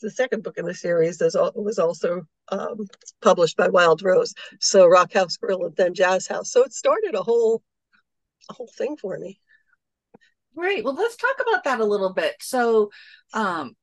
the 0.01 0.13
second 0.13 0.45
book 0.45 0.59
in 0.59 0.67
the 0.67 0.75
series 0.75 1.21
is, 1.21 1.35
was 1.57 1.81
also 1.81 2.23
um, 2.53 2.87
published 3.21 3.57
by 3.57 3.67
wild 3.67 4.01
rose. 4.03 4.33
So 4.61 4.87
rock 4.87 5.13
house 5.13 5.37
grill 5.37 5.65
and 5.65 5.75
then 5.75 5.93
jazz 5.93 6.29
house. 6.29 6.53
So 6.53 6.63
it 6.63 6.73
started 6.73 7.17
a 7.17 7.23
whole 7.25 7.65
a 8.49 8.53
whole 8.53 8.71
thing 8.79 8.97
for 8.97 9.19
me 9.19 9.41
Right. 10.61 10.85
Well, 10.85 10.95
let's 10.95 11.17
talk 11.17 11.37
about 11.41 11.65
that 11.65 11.81
a 11.81 11.85
little 11.85 12.13
bit. 12.13 12.35
So, 12.41 12.91
um, 13.33 13.77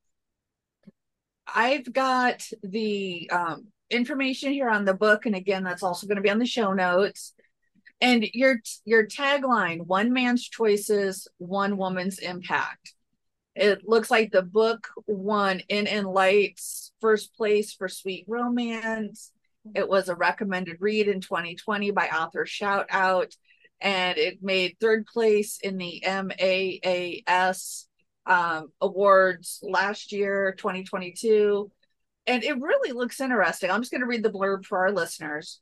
I've 1.48 1.92
got 1.92 2.44
the 2.62 3.30
um, 3.32 3.68
information 3.90 4.52
here 4.52 4.70
on 4.70 4.86
the 4.86 4.94
book, 4.94 5.26
and 5.26 5.36
again, 5.36 5.64
that's 5.64 5.82
also 5.82 6.06
going 6.06 6.18
to 6.18 6.22
be 6.22 6.30
on 6.30 6.40
the 6.40 6.46
show 6.46 6.74
notes. 6.74 7.34
And 8.00 8.24
your 8.34 8.60
your 8.86 9.08
tagline: 9.08 9.86
"One 9.88 10.14
man's 10.14 10.48
choices, 10.48 11.28
one 11.40 11.78
woman's 11.78 12.20
impact." 12.20 12.94
It 13.56 13.88
looks 13.88 14.12
like 14.12 14.32
the 14.32 14.44
book 14.44 14.88
won 15.08 15.62
In 15.68 15.88
and 15.88 16.06
Lights 16.06 16.92
first 17.02 17.34
place 17.36 17.74
for 17.74 17.88
Sweet 17.88 18.26
Romance. 18.28 19.32
It 19.74 19.90
was 19.90 20.10
a 20.10 20.16
recommended 20.16 20.78
read 20.80 21.08
in 21.08 21.22
2020 21.22 21.90
by 21.92 22.10
author 22.10 22.46
Shout 22.46 22.86
Out, 22.92 23.36
and 23.80 24.18
it 24.18 24.42
made 24.42 24.78
third 24.80 25.06
place 25.06 25.60
in 25.62 25.78
the 25.78 26.04
MAAS 26.06 27.86
um, 28.26 28.72
awards 28.82 29.60
last 29.62 30.12
year, 30.12 30.54
2022. 30.58 31.72
And 32.26 32.44
it 32.44 32.60
really 32.60 32.92
looks 32.92 33.22
interesting. 33.22 33.72
I'm 33.72 33.82
just 33.82 33.92
going 33.92 34.02
to 34.02 34.08
read 34.08 34.24
the 34.24 34.30
blurb 34.30 34.66
for 34.66 34.80
our 34.80 34.92
listeners. 34.92 35.60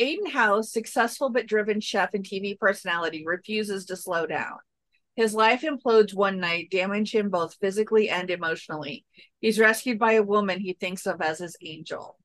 Aiden 0.00 0.30
House, 0.30 0.72
successful 0.72 1.30
but 1.30 1.46
driven 1.46 1.80
chef 1.80 2.14
and 2.14 2.24
TV 2.24 2.58
personality, 2.58 3.24
refuses 3.24 3.84
to 3.86 3.96
slow 3.96 4.26
down. 4.26 4.58
His 5.14 5.34
life 5.34 5.62
implodes 5.62 6.14
one 6.14 6.40
night, 6.40 6.70
damaging 6.70 7.20
him 7.20 7.30
both 7.30 7.56
physically 7.60 8.08
and 8.08 8.30
emotionally. 8.30 9.04
He's 9.40 9.58
rescued 9.58 9.98
by 9.98 10.12
a 10.12 10.22
woman 10.22 10.60
he 10.60 10.72
thinks 10.72 11.06
of 11.06 11.20
as 11.20 11.40
his 11.40 11.56
angel. 11.62 12.16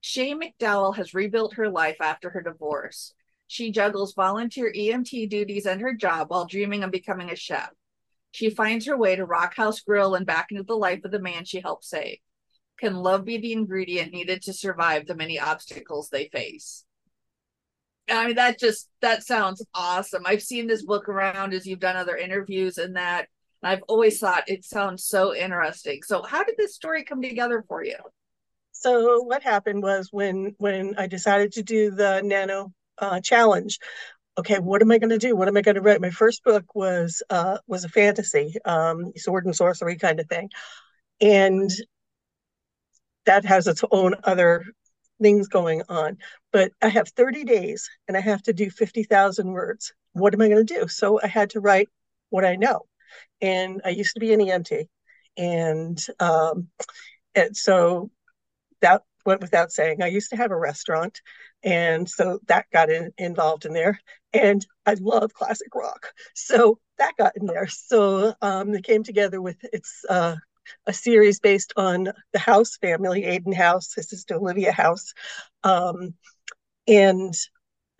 Shay 0.00 0.34
McDowell 0.34 0.96
has 0.96 1.12
rebuilt 1.12 1.54
her 1.54 1.68
life 1.68 1.98
after 2.00 2.30
her 2.30 2.40
divorce. 2.40 3.12
She 3.50 3.72
juggles 3.72 4.14
volunteer 4.14 4.72
EMT 4.72 5.28
duties 5.28 5.66
and 5.66 5.80
her 5.80 5.92
job 5.92 6.30
while 6.30 6.44
dreaming 6.44 6.84
of 6.84 6.92
becoming 6.92 7.30
a 7.30 7.34
chef. 7.34 7.70
She 8.30 8.48
finds 8.48 8.86
her 8.86 8.96
way 8.96 9.16
to 9.16 9.24
Rock 9.24 9.56
House 9.56 9.80
Grill 9.80 10.14
and 10.14 10.24
back 10.24 10.52
into 10.52 10.62
the 10.62 10.76
life 10.76 11.04
of 11.04 11.10
the 11.10 11.18
man 11.18 11.44
she 11.44 11.58
helped 11.58 11.84
save. 11.84 12.18
Can 12.78 12.94
love 12.94 13.24
be 13.24 13.38
the 13.38 13.52
ingredient 13.52 14.12
needed 14.12 14.42
to 14.42 14.52
survive 14.52 15.04
the 15.04 15.16
many 15.16 15.40
obstacles 15.40 16.10
they 16.10 16.28
face? 16.28 16.84
I 18.08 18.28
mean, 18.28 18.36
that 18.36 18.60
just 18.60 18.88
that 19.00 19.24
sounds 19.24 19.66
awesome. 19.74 20.22
I've 20.26 20.42
seen 20.42 20.68
this 20.68 20.84
book 20.84 21.08
around 21.08 21.52
as 21.52 21.66
you've 21.66 21.80
done 21.80 21.96
other 21.96 22.16
interviews 22.16 22.78
and 22.78 22.94
that. 22.94 23.26
And 23.64 23.72
I've 23.72 23.82
always 23.88 24.20
thought 24.20 24.48
it 24.48 24.64
sounds 24.64 25.04
so 25.04 25.34
interesting. 25.34 26.02
So, 26.04 26.22
how 26.22 26.44
did 26.44 26.54
this 26.56 26.76
story 26.76 27.02
come 27.02 27.20
together 27.20 27.64
for 27.66 27.82
you? 27.82 27.96
So, 28.70 29.22
what 29.22 29.42
happened 29.42 29.82
was 29.82 30.10
when 30.12 30.54
when 30.58 30.94
I 30.96 31.08
decided 31.08 31.50
to 31.54 31.64
do 31.64 31.90
the 31.90 32.22
Nano 32.22 32.72
uh, 33.00 33.20
challenge, 33.20 33.78
okay, 34.38 34.58
what 34.58 34.82
am 34.82 34.90
I 34.90 34.98
going 34.98 35.10
to 35.10 35.18
do? 35.18 35.36
What 35.36 35.48
am 35.48 35.56
I 35.56 35.62
going 35.62 35.74
to 35.74 35.80
write? 35.80 36.00
My 36.00 36.10
first 36.10 36.44
book 36.44 36.74
was 36.74 37.22
uh, 37.30 37.58
was 37.66 37.84
a 37.84 37.88
fantasy, 37.88 38.54
um, 38.64 39.12
sword 39.16 39.44
and 39.46 39.56
sorcery 39.56 39.96
kind 39.96 40.20
of 40.20 40.28
thing, 40.28 40.50
and 41.20 41.70
that 43.26 43.44
has 43.44 43.66
its 43.66 43.84
own 43.90 44.14
other 44.24 44.64
things 45.20 45.48
going 45.48 45.82
on. 45.88 46.18
But 46.52 46.72
I 46.82 46.88
have 46.88 47.08
30 47.08 47.44
days 47.44 47.88
and 48.08 48.16
I 48.16 48.20
have 48.20 48.42
to 48.44 48.52
do 48.52 48.70
50,000 48.70 49.46
words. 49.48 49.92
What 50.12 50.34
am 50.34 50.40
I 50.40 50.48
going 50.48 50.66
to 50.66 50.74
do? 50.74 50.88
So 50.88 51.20
I 51.22 51.26
had 51.26 51.50
to 51.50 51.60
write 51.60 51.88
what 52.30 52.44
I 52.44 52.56
know. 52.56 52.80
And 53.40 53.80
I 53.84 53.90
used 53.90 54.14
to 54.14 54.20
be 54.20 54.32
an 54.32 54.40
EMT. 54.40 54.88
And, 55.36 55.98
um, 56.18 56.68
and 57.34 57.56
so 57.56 58.10
that 58.80 59.02
went 59.24 59.40
without 59.40 59.72
saying. 59.72 60.02
I 60.02 60.08
used 60.08 60.30
to 60.30 60.36
have 60.36 60.50
a 60.50 60.58
restaurant. 60.58 61.20
And 61.62 62.08
so 62.08 62.40
that 62.46 62.66
got 62.72 62.90
in, 62.90 63.12
involved 63.18 63.66
in 63.66 63.72
there. 63.72 64.00
And 64.32 64.64
I 64.86 64.94
love 65.00 65.34
classic 65.34 65.74
rock. 65.74 66.12
So 66.34 66.78
that 66.98 67.16
got 67.18 67.36
in 67.36 67.46
there. 67.46 67.66
So 67.66 68.34
um, 68.40 68.74
it 68.74 68.84
came 68.84 69.02
together 69.02 69.40
with 69.40 69.56
its 69.72 70.04
uh, 70.08 70.36
a 70.86 70.92
series 70.92 71.40
based 71.40 71.72
on 71.76 72.08
the 72.32 72.38
House 72.38 72.76
family, 72.76 73.22
Aiden 73.22 73.54
House, 73.54 73.94
his 73.94 74.08
sister 74.08 74.36
Olivia 74.36 74.72
House. 74.72 75.12
Um, 75.64 76.14
and 76.86 77.34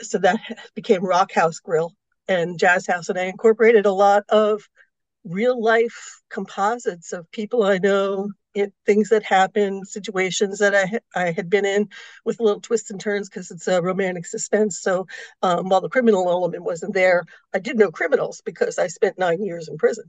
so 0.00 0.18
that 0.18 0.40
became 0.74 1.04
Rock 1.04 1.32
House 1.32 1.58
Grill 1.60 1.92
and 2.28 2.58
Jazz 2.58 2.86
House. 2.86 3.08
And 3.08 3.18
I 3.18 3.24
incorporated 3.24 3.86
a 3.86 3.92
lot 3.92 4.24
of 4.28 4.62
real 5.24 5.60
life 5.62 6.20
composites 6.30 7.12
of 7.12 7.30
people 7.30 7.62
I 7.62 7.78
know, 7.78 8.30
it, 8.54 8.72
things 8.86 9.10
that 9.10 9.22
happened, 9.24 9.86
situations 9.88 10.58
that 10.58 10.74
I, 10.74 11.00
I 11.18 11.30
had 11.32 11.48
been 11.50 11.64
in 11.64 11.88
with 12.24 12.40
little 12.40 12.60
twists 12.60 12.90
and 12.90 13.00
turns 13.00 13.28
because 13.28 13.50
it's 13.50 13.68
a 13.68 13.82
romantic 13.82 14.26
suspense. 14.26 14.80
So 14.80 15.06
um, 15.42 15.68
while 15.68 15.80
the 15.80 15.88
criminal 15.88 16.28
element 16.30 16.64
wasn't 16.64 16.94
there, 16.94 17.24
I 17.54 17.58
did 17.58 17.78
know 17.78 17.90
criminals 17.90 18.42
because 18.44 18.78
I 18.78 18.88
spent 18.88 19.18
nine 19.18 19.42
years 19.42 19.68
in 19.68 19.78
prison. 19.78 20.04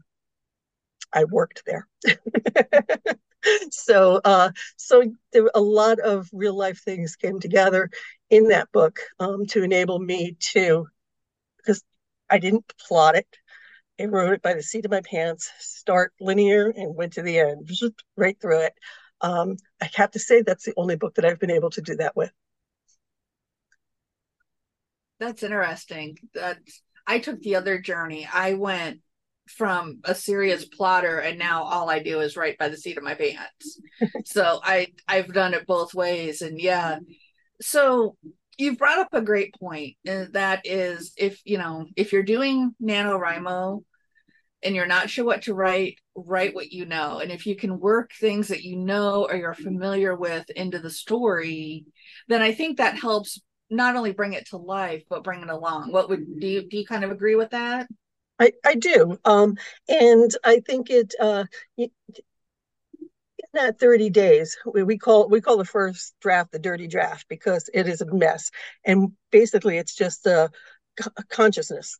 I 1.14 1.26
worked 1.26 1.64
there. 1.66 1.88
so 3.72 4.22
uh, 4.24 4.52
so 4.78 5.04
there 5.34 5.50
a 5.56 5.62
lot 5.62 6.00
of 6.00 6.30
real 6.34 6.56
life 6.56 6.82
things 6.84 7.16
came 7.16 7.40
together 7.40 7.90
in 8.30 8.50
that 8.50 8.72
book 8.72 9.00
um, 9.20 9.46
to 9.48 9.64
enable 9.64 10.00
me 10.00 10.38
to 10.40 10.88
because 11.58 11.84
I 12.30 12.40
didn't 12.40 12.66
plot 12.88 13.16
it. 13.16 13.28
I 14.02 14.06
wrote 14.06 14.34
it 14.34 14.42
by 14.42 14.56
the 14.56 14.64
seat 14.64 14.86
of 14.86 14.92
my 14.92 15.02
pants, 15.02 15.52
start 15.60 16.14
linear 16.20 16.74
and 16.76 16.96
went 16.96 17.14
to 17.14 17.22
the 17.22 17.40
end, 17.40 17.70
right 18.18 18.40
through 18.42 18.62
it. 18.62 18.74
Um, 19.22 19.58
I 19.80 19.90
have 19.94 20.12
to 20.12 20.20
say 20.20 20.42
that's 20.42 20.66
the 20.66 20.74
only 20.76 20.96
book 20.96 21.16
that 21.16 21.26
I've 21.26 21.40
been 21.40 21.52
able 21.52 21.70
to 21.72 21.82
do 21.82 21.96
that 21.98 22.16
with. 22.16 22.32
That's 25.20 25.44
interesting. 25.44 26.18
That 26.34 26.58
I 27.06 27.20
took 27.20 27.40
the 27.42 27.56
other 27.56 27.80
journey. 27.80 28.28
I 28.32 28.54
went 28.54 29.02
from 29.48 30.00
a 30.04 30.16
serious 30.16 30.66
plotter 30.66 31.20
and 31.20 31.38
now 31.38 31.64
all 31.64 31.90
I 31.90 32.00
do 32.00 32.22
is 32.22 32.38
write 32.38 32.58
by 32.58 32.70
the 32.70 32.78
seat 32.78 32.98
of 32.98 33.04
my 33.04 33.14
pants. 33.14 33.80
so 34.26 34.60
I 34.64 34.88
I've 35.08 35.32
done 35.32 35.54
it 35.54 35.68
both 35.68 35.94
ways 35.94 36.42
and 36.42 36.60
yeah. 36.60 37.00
So 37.60 38.16
you've 38.58 38.78
brought 38.78 39.00
up 39.00 39.14
a 39.14 39.22
great 39.22 39.54
point 39.60 39.98
and 40.06 40.34
that 40.34 40.62
is 40.64 41.14
if 41.18 41.40
you 41.44 41.58
know 41.58 41.86
if 41.96 42.14
you're 42.14 42.24
doing 42.24 42.74
NaNoWriMo 42.82 43.84
and 44.64 44.76
you're 44.76 44.88
not 44.88 45.10
sure 45.10 45.26
what 45.26 45.44
to 45.44 45.54
write, 45.54 45.98
write 46.16 46.54
what 46.54 46.72
you 46.72 46.86
know. 46.86 47.20
And 47.20 47.32
if 47.32 47.46
you 47.46 47.56
can 47.56 47.80
work 47.80 48.12
things 48.14 48.50
that 48.50 48.64
you 48.64 48.78
know 48.78 49.26
or 49.30 49.36
you're 49.36 49.54
familiar 49.54 50.16
with 50.16 50.50
into 50.52 50.80
the 50.80 50.90
story, 50.90 51.86
then 52.28 52.42
I 52.42 52.54
think 52.54 52.78
that 52.78 53.00
helps 53.00 53.42
not 53.70 53.96
only 53.96 54.12
bring 54.12 54.34
it 54.34 54.48
to 54.48 54.58
life 54.58 55.04
but 55.10 55.24
bring 55.24 55.42
it 55.42 55.50
along. 55.50 55.92
What 55.92 56.10
would 56.10 56.40
do 56.40 56.48
you 56.48 56.68
do 56.70 56.78
you 56.78 56.86
kind 56.86 57.04
of 57.04 57.12
agree 57.12 57.36
with 57.36 57.52
that? 57.52 57.88
I, 58.40 58.52
I 58.66 58.76
do. 58.76 59.18
Um, 59.24 59.56
and 59.88 60.32
I 60.44 60.62
think 60.66 60.90
it, 60.90 61.14
uh, 61.20 61.46
in 61.78 61.90
that 63.54 63.80
30 63.80 64.10
days, 64.10 64.58
we, 64.66 64.84
we 64.84 64.98
call 64.98 65.30
we 65.30 65.42
call 65.42 65.58
the 65.58 65.66
first 65.66 66.16
draft 66.22 66.52
the 66.52 66.60
dirty 66.60 66.88
draft 66.88 67.28
because 67.30 67.70
it 67.74 67.88
is 67.88 68.02
a 68.02 68.14
mess. 68.14 68.52
And 68.84 69.12
basically 69.32 69.78
it's 69.78 69.96
just 69.96 70.26
a, 70.26 70.50
a 71.18 71.24
consciousness 71.30 71.98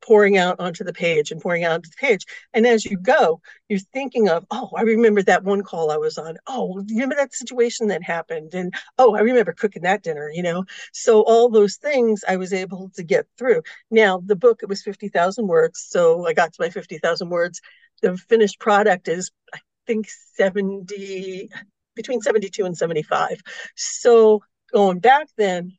pouring 0.00 0.36
out 0.36 0.60
onto 0.60 0.84
the 0.84 0.92
page 0.92 1.30
and 1.30 1.40
pouring 1.40 1.64
out 1.64 1.72
onto 1.72 1.90
the 1.90 1.96
page. 1.96 2.24
And 2.52 2.66
as 2.66 2.84
you 2.84 2.96
go, 2.96 3.40
you're 3.68 3.78
thinking 3.78 4.28
of, 4.28 4.44
oh, 4.50 4.70
I 4.76 4.82
remember 4.82 5.22
that 5.22 5.44
one 5.44 5.62
call 5.62 5.90
I 5.90 5.96
was 5.96 6.18
on. 6.18 6.36
Oh, 6.46 6.84
remember 6.90 7.14
that 7.16 7.34
situation 7.34 7.88
that 7.88 8.02
happened? 8.02 8.54
And 8.54 8.74
oh, 8.98 9.14
I 9.14 9.20
remember 9.20 9.52
cooking 9.52 9.82
that 9.82 10.02
dinner, 10.02 10.30
you 10.32 10.42
know? 10.42 10.64
So 10.92 11.22
all 11.22 11.48
those 11.48 11.76
things 11.76 12.24
I 12.28 12.36
was 12.36 12.52
able 12.52 12.90
to 12.94 13.02
get 13.02 13.26
through. 13.38 13.62
Now, 13.90 14.22
the 14.24 14.36
book, 14.36 14.60
it 14.62 14.68
was 14.68 14.82
50,000 14.82 15.46
words. 15.46 15.84
So 15.88 16.26
I 16.26 16.32
got 16.32 16.52
to 16.52 16.62
my 16.62 16.70
50,000 16.70 17.28
words. 17.28 17.60
The 18.02 18.16
finished 18.16 18.58
product 18.60 19.08
is, 19.08 19.30
I 19.54 19.58
think, 19.86 20.08
70, 20.34 21.48
between 21.94 22.20
72 22.20 22.64
and 22.64 22.76
75. 22.76 23.40
So 23.76 24.42
going 24.72 25.00
back 25.00 25.28
then, 25.36 25.76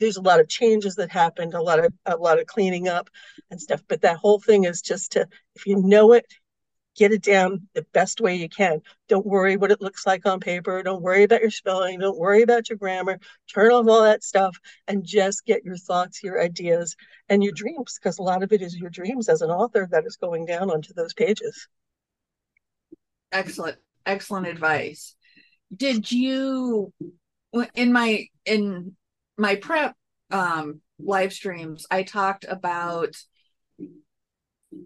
there's 0.00 0.16
a 0.16 0.22
lot 0.22 0.40
of 0.40 0.48
changes 0.48 0.96
that 0.96 1.10
happened, 1.10 1.54
a 1.54 1.62
lot 1.62 1.78
of 1.78 1.92
a 2.06 2.16
lot 2.16 2.38
of 2.38 2.46
cleaning 2.46 2.88
up 2.88 3.08
and 3.50 3.60
stuff. 3.60 3.82
But 3.88 4.02
that 4.02 4.16
whole 4.16 4.40
thing 4.40 4.64
is 4.64 4.80
just 4.80 5.12
to 5.12 5.26
if 5.54 5.66
you 5.66 5.76
know 5.76 6.12
it, 6.12 6.26
get 6.96 7.12
it 7.12 7.22
down 7.22 7.68
the 7.74 7.86
best 7.92 8.20
way 8.20 8.36
you 8.36 8.48
can. 8.48 8.80
Don't 9.08 9.26
worry 9.26 9.56
what 9.56 9.70
it 9.70 9.80
looks 9.80 10.06
like 10.06 10.26
on 10.26 10.40
paper. 10.40 10.82
Don't 10.82 11.02
worry 11.02 11.24
about 11.24 11.40
your 11.40 11.50
spelling. 11.50 11.98
Don't 11.98 12.18
worry 12.18 12.42
about 12.42 12.68
your 12.68 12.78
grammar. 12.78 13.18
Turn 13.52 13.72
off 13.72 13.88
all 13.88 14.02
that 14.02 14.22
stuff 14.22 14.56
and 14.86 15.04
just 15.04 15.44
get 15.44 15.64
your 15.64 15.76
thoughts, 15.76 16.22
your 16.22 16.40
ideas, 16.40 16.96
and 17.28 17.42
your 17.42 17.52
dreams, 17.52 17.98
because 17.98 18.18
a 18.18 18.22
lot 18.22 18.42
of 18.42 18.52
it 18.52 18.62
is 18.62 18.76
your 18.76 18.90
dreams 18.90 19.28
as 19.28 19.42
an 19.42 19.50
author 19.50 19.88
that 19.90 20.04
is 20.06 20.16
going 20.16 20.46
down 20.46 20.70
onto 20.70 20.94
those 20.94 21.14
pages. 21.14 21.68
Excellent, 23.32 23.78
excellent 24.06 24.46
advice. 24.46 25.16
Did 25.74 26.10
you 26.10 26.92
in 27.74 27.92
my 27.92 28.26
in 28.44 28.96
my 29.36 29.56
prep 29.56 29.94
um, 30.30 30.80
live 30.98 31.32
streams, 31.32 31.86
I 31.90 32.02
talked 32.02 32.44
about 32.48 33.16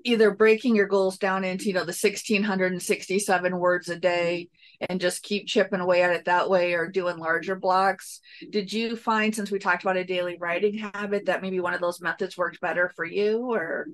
either 0.04 0.30
breaking 0.30 0.76
your 0.76 0.86
goals 0.86 1.18
down 1.18 1.44
into 1.44 1.66
you 1.66 1.72
know 1.72 1.80
the 1.80 1.96
1667 1.96 3.58
words 3.58 3.88
a 3.88 3.98
day 3.98 4.48
and 4.88 5.00
just 5.00 5.22
keep 5.22 5.46
chipping 5.46 5.80
away 5.80 6.02
at 6.02 6.12
it 6.12 6.26
that 6.26 6.50
way 6.50 6.74
or 6.74 6.88
doing 6.88 7.16
larger 7.16 7.56
blocks 7.56 8.20
did 8.50 8.72
you 8.72 8.96
find 8.96 9.34
since 9.34 9.50
we 9.50 9.58
talked 9.58 9.82
about 9.82 9.96
a 9.96 10.04
daily 10.04 10.36
writing 10.38 10.76
habit 10.76 11.26
that 11.26 11.42
maybe 11.42 11.60
one 11.60 11.74
of 11.74 11.80
those 11.80 12.00
methods 12.00 12.36
worked 12.36 12.60
better 12.60 12.92
for 12.94 13.04
you 13.04 13.50
or 13.52 13.86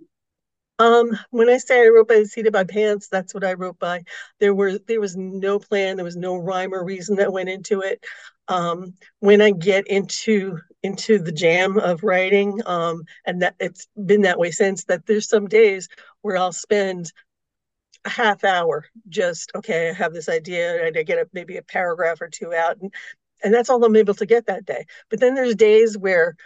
um, 0.81 1.17
when 1.31 1.49
I 1.49 1.59
say 1.59 1.85
I 1.85 1.89
wrote 1.89 2.09
by 2.09 2.19
the 2.19 2.27
seat 2.27 2.49
of 2.49 2.53
my 2.53 2.65
pants, 2.65 3.07
that's 3.07 3.33
what 3.33 3.45
I 3.45 3.53
wrote 3.53 3.79
by. 3.79 4.03
There 4.41 4.53
were 4.53 4.77
there 4.79 5.01
was 5.01 5.15
no 5.15 5.61
plan, 5.61 5.95
there 5.95 6.05
was 6.05 6.17
no 6.17 6.37
rhyme 6.37 6.75
or 6.75 6.83
reason 6.83 7.15
that 7.17 7.33
went 7.33 7.49
into 7.49 7.83
it. 7.83 8.05
Um, 8.49 8.95
when 9.21 9.41
I 9.41 9.51
get 9.51 9.87
into 9.87 10.59
into 10.83 11.19
the 11.19 11.33
jam 11.33 11.79
of 11.79 12.03
writing, 12.03 12.61
um, 12.67 13.05
and 13.25 13.41
that 13.43 13.55
it's 13.59 13.89
been 14.07 14.23
that 14.23 14.39
way 14.39 14.51
since. 14.51 14.85
That 14.85 15.07
there's 15.07 15.29
some 15.29 15.49
days 15.49 15.89
where 16.21 16.37
I'll 16.37 16.53
spend 16.53 17.11
a 18.05 18.11
half 18.11 18.45
hour 18.45 18.85
just 19.09 19.51
okay 19.55 19.89
i 19.91 19.93
have 19.93 20.13
this 20.13 20.29
idea 20.29 20.85
and 20.85 20.97
i 20.97 21.03
get 21.03 21.19
a, 21.19 21.29
maybe 21.33 21.57
a 21.57 21.63
paragraph 21.63 22.21
or 22.21 22.29
two 22.29 22.53
out 22.53 22.77
and 22.81 22.93
and 23.43 23.53
that's 23.53 23.71
all 23.71 23.83
i'm 23.83 23.97
able 23.97 24.15
to 24.15 24.27
get 24.27 24.47
that 24.47 24.67
day 24.67 24.85
but 25.11 25.21
then 25.21 25.35
there's 25.35 25.55
days 25.55 25.97
where 25.97 26.37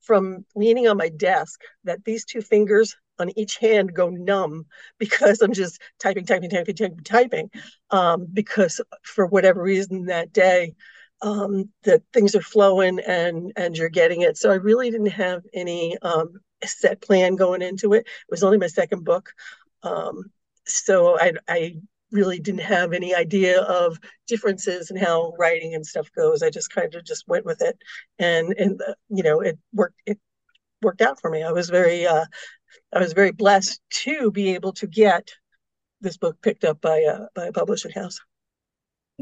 from 0.00 0.44
leaning 0.54 0.86
on 0.86 0.96
my 0.96 1.08
desk 1.08 1.60
that 1.84 2.04
these 2.04 2.24
two 2.24 2.40
fingers 2.40 2.96
on 3.18 3.36
each 3.36 3.56
hand 3.56 3.94
go 3.94 4.08
numb 4.10 4.64
because 4.98 5.42
i'm 5.42 5.52
just 5.52 5.80
typing 5.98 6.24
typing 6.24 6.50
typing 6.50 6.74
typing 6.74 7.00
typing 7.04 7.50
um, 7.90 8.26
because 8.32 8.80
for 9.02 9.26
whatever 9.26 9.62
reason 9.62 10.06
that 10.06 10.32
day 10.32 10.74
um, 11.22 11.68
that 11.84 12.02
things 12.12 12.34
are 12.34 12.42
flowing 12.42 13.00
and 13.00 13.52
and 13.56 13.76
you're 13.76 13.88
getting 13.88 14.22
it 14.22 14.36
so 14.36 14.50
i 14.50 14.54
really 14.54 14.90
didn't 14.90 15.06
have 15.06 15.42
any 15.52 15.96
um, 16.02 16.32
set 16.64 17.00
plan 17.00 17.34
going 17.36 17.62
into 17.62 17.92
it 17.92 18.00
it 18.00 18.30
was 18.30 18.42
only 18.42 18.58
my 18.58 18.66
second 18.66 19.04
book 19.04 19.32
um, 19.82 20.30
so 20.68 21.18
I, 21.18 21.32
I 21.48 21.76
really 22.10 22.38
didn't 22.38 22.62
have 22.62 22.92
any 22.92 23.14
idea 23.14 23.60
of 23.62 23.98
differences 24.26 24.90
in 24.90 24.96
how 24.96 25.34
writing 25.38 25.74
and 25.74 25.86
stuff 25.86 26.10
goes. 26.12 26.42
I 26.42 26.50
just 26.50 26.72
kind 26.72 26.94
of 26.94 27.04
just 27.04 27.26
went 27.28 27.44
with 27.44 27.62
it, 27.62 27.76
and 28.18 28.54
and 28.58 28.78
the, 28.78 28.96
you 29.08 29.22
know 29.22 29.40
it 29.40 29.58
worked. 29.72 30.00
It 30.06 30.18
worked 30.82 31.00
out 31.00 31.20
for 31.20 31.30
me. 31.30 31.42
I 31.42 31.52
was 31.52 31.70
very 31.70 32.06
uh, 32.06 32.26
I 32.92 32.98
was 32.98 33.12
very 33.12 33.32
blessed 33.32 33.80
to 34.04 34.30
be 34.30 34.54
able 34.54 34.72
to 34.74 34.86
get 34.86 35.30
this 36.00 36.16
book 36.16 36.40
picked 36.42 36.64
up 36.64 36.80
by 36.80 36.98
a 36.98 37.26
by 37.34 37.46
a 37.46 37.52
publishing 37.52 37.92
house. 37.92 38.20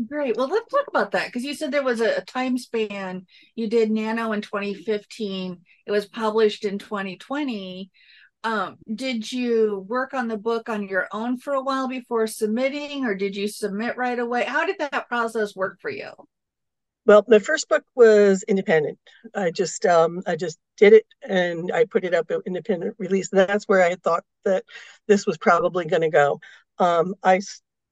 Great. 0.09 0.37
Well, 0.37 0.49
let's 0.49 0.71
talk 0.71 0.87
about 0.89 1.13
that 1.13 1.27
because 1.27 1.43
you 1.43 1.55
said 1.55 1.73
there 1.73 1.83
was 1.83 2.03
a, 2.03 2.17
a, 2.17 2.21
time 2.21 2.59
span. 2.59 3.27
You 3.55 3.67
did 3.67 3.91
Nano 3.91 4.33
in 4.33 4.43
2015. 4.43 5.63
It 5.87 5.91
was 5.91 6.05
published 6.05 6.67
in 6.67 6.79
2020 6.79 7.91
um, 8.47 8.77
did 8.95 9.31
you 9.31 9.85
work 9.89 10.15
on 10.15 10.29
the 10.29 10.37
book 10.37 10.69
on 10.69 10.89
your 10.89 11.09
own 11.11 11.37
for 11.37 11.55
a 11.55 11.63
while 11.63 11.89
before 11.89 12.29
submitting 12.29 13.05
or 13.05 13.17
did 13.17 13.35
you 13.35 13.49
submit 13.49 13.97
right 13.97 14.21
away 14.21 14.45
how 14.45 14.65
did 14.65 14.77
that 14.79 15.09
process 15.09 15.57
work 15.57 15.79
for 15.81 15.91
you 15.91 16.11
well 17.07 17.25
the 17.27 17.41
first 17.41 17.69
book 17.69 17.83
was 17.97 18.45
independent 18.45 18.99
i 19.35 19.51
just 19.51 19.85
um, 19.85 20.23
i 20.29 20.37
just 20.37 20.59
did 20.77 20.93
it 20.93 21.07
and 21.29 21.73
i 21.73 21.85
put 21.85 22.05
it 22.05 22.15
up 22.15 22.31
an 22.31 22.41
independent 22.47 22.95
release 22.99 23.29
that's 23.31 23.65
where 23.65 23.83
i 23.83 23.97
thought 23.97 24.23
that 24.45 24.65
this 25.09 25.27
was 25.27 25.37
probably 25.39 25.85
going 25.85 26.03
to 26.03 26.11
go 26.11 26.41
um, 26.79 27.17
i 27.25 27.41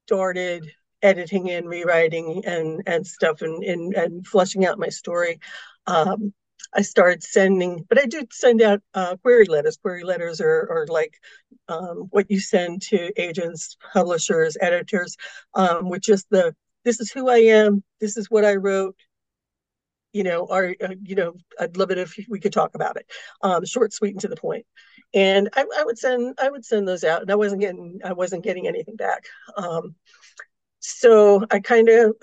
started 0.07 0.71
editing 1.05 1.51
and 1.51 1.69
rewriting 1.69 2.43
and 2.45 2.83
and 2.87 3.07
stuff 3.07 3.43
and 3.43 3.63
and, 3.63 3.95
and 3.95 4.27
fleshing 4.27 4.65
out 4.65 4.79
my 4.79 4.89
story 4.89 5.39
um, 5.87 6.33
I 6.75 6.83
started 6.83 7.23
sending, 7.23 7.85
but 7.89 8.01
I 8.01 8.07
do 8.07 8.25
send 8.33 8.61
out 8.61 8.83
uh, 8.95 9.17
query 9.19 9.47
letters. 9.47 9.77
Query 9.77 10.03
letters 10.03 10.41
are, 10.41 10.69
are 10.71 10.87
like 10.89 11.15
um, 11.69 12.09
what 12.11 12.31
you 12.31 12.41
send 12.41 12.83
to 12.83 13.13
agents, 13.21 13.77
publishers, 13.93 14.57
editors, 14.61 15.17
um, 15.55 15.89
with 15.89 16.03
just 16.03 16.27
the 16.31 16.55
this 16.85 17.01
is 17.01 17.11
who 17.11 17.31
I 17.31 17.39
am, 17.39 17.83
this 18.01 18.17
is 18.17 18.31
what 18.31 18.45
I 18.45 18.57
wrote. 18.57 18.97
You 20.13 20.23
know, 20.25 20.47
are 20.49 20.75
uh, 20.83 20.95
you 21.03 21.15
know, 21.17 21.35
I'd 21.59 21.77
love 21.77 21.91
it 21.91 21.99
if 21.99 22.17
we 22.29 22.41
could 22.41 22.53
talk 22.53 22.75
about 22.75 22.97
it. 22.97 23.07
Um, 23.43 23.65
short, 23.65 23.93
sweet, 23.93 24.13
and 24.13 24.21
to 24.21 24.29
the 24.29 24.37
point. 24.37 24.67
And 25.13 25.49
I, 25.55 25.65
I, 25.79 25.85
would 25.85 25.99
send 25.99 26.39
I 26.41 26.51
would 26.51 26.65
send 26.65 26.89
those 26.89 27.05
out, 27.05 27.23
and 27.23 27.31
I 27.31 27.37
wasn't 27.37 27.61
getting 27.61 28.01
I 28.05 28.13
wasn't 28.13 28.45
getting 28.45 28.67
anything 28.67 28.97
back. 28.97 29.25
Um, 29.57 29.95
so 30.87 31.45
I 31.51 31.61
kind 31.61 31.89
of 31.89 32.15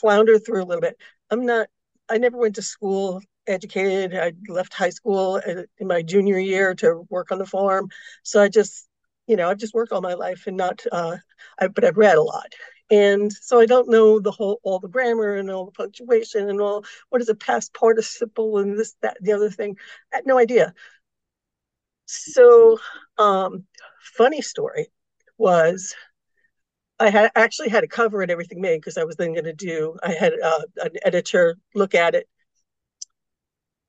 floundered 0.00 0.44
through 0.44 0.62
a 0.62 0.66
little 0.66 0.80
bit. 0.80 0.96
I'm 1.30 1.46
not 1.46 1.68
I 2.08 2.18
never 2.18 2.36
went 2.38 2.54
to 2.56 2.62
school 2.62 3.20
educated. 3.46 4.14
I 4.16 4.32
left 4.48 4.74
high 4.74 4.90
school 4.90 5.36
in 5.36 5.66
my 5.86 6.02
junior 6.02 6.38
year 6.38 6.74
to 6.76 7.06
work 7.10 7.30
on 7.30 7.38
the 7.38 7.46
farm. 7.46 7.88
So 8.22 8.42
I 8.42 8.48
just, 8.48 8.88
you 9.26 9.36
know, 9.36 9.48
I've 9.48 9.58
just 9.58 9.74
worked 9.74 9.92
all 9.92 10.00
my 10.00 10.14
life 10.14 10.46
and 10.46 10.56
not, 10.56 10.82
uh, 10.90 11.18
I, 11.60 11.68
but 11.68 11.84
I've 11.84 11.96
read 11.98 12.16
a 12.16 12.22
lot. 12.22 12.54
And 12.90 13.30
so 13.30 13.60
I 13.60 13.66
don't 13.66 13.90
know 13.90 14.20
the 14.20 14.30
whole, 14.30 14.58
all 14.62 14.78
the 14.78 14.88
grammar 14.88 15.34
and 15.34 15.50
all 15.50 15.66
the 15.66 15.72
punctuation 15.72 16.48
and 16.48 16.60
all, 16.60 16.84
what 17.10 17.20
is 17.20 17.28
a 17.28 17.34
past 17.34 17.74
participle 17.74 18.58
and 18.58 18.78
this, 18.78 18.96
that, 19.02 19.18
the 19.20 19.32
other 19.32 19.50
thing. 19.50 19.76
I 20.12 20.16
had 20.16 20.26
no 20.26 20.38
idea. 20.38 20.72
So, 22.06 22.78
um, 23.18 23.66
funny 24.16 24.40
story 24.40 24.88
was 25.36 25.94
I 27.00 27.10
had 27.10 27.30
actually 27.36 27.68
had 27.68 27.84
a 27.84 27.88
cover 27.88 28.22
and 28.22 28.30
everything 28.30 28.60
made 28.60 28.78
because 28.78 28.98
I 28.98 29.04
was 29.04 29.16
then 29.16 29.32
going 29.32 29.44
to 29.44 29.52
do. 29.52 29.96
I 30.02 30.12
had 30.12 30.32
uh, 30.42 30.62
an 30.78 30.90
editor 31.04 31.56
look 31.74 31.94
at 31.94 32.14
it 32.14 32.28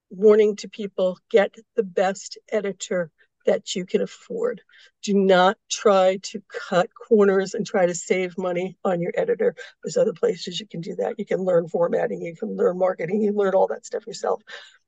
warning 0.10 0.56
to 0.58 0.70
people 0.70 1.18
get 1.30 1.54
the 1.76 1.84
best 1.84 2.38
editor 2.52 3.12
that 3.46 3.76
you 3.76 3.86
can 3.86 4.02
afford. 4.02 4.62
Do 5.02 5.14
not 5.14 5.58
try 5.70 6.18
to 6.24 6.42
cut 6.70 6.90
corners 6.94 7.54
and 7.54 7.66
try 7.66 7.86
to 7.86 7.96
save 7.96 8.38
money 8.38 8.78
on 8.84 9.02
your 9.02 9.14
editor. 9.16 9.56
There's 9.84 9.98
other 9.98 10.14
places 10.14 10.60
you 10.60 10.68
can 10.68 10.82
do 10.82 10.96
that. 10.96 11.16
You 11.18 11.26
can 11.26 11.44
learn 11.44 11.68
formatting, 11.68 12.22
you 12.22 12.36
can 12.36 12.56
learn 12.56 12.78
marketing, 12.78 13.22
you 13.22 13.32
learn 13.32 13.56
all 13.56 13.68
that 13.68 13.86
stuff 13.86 14.06
yourself. 14.06 14.42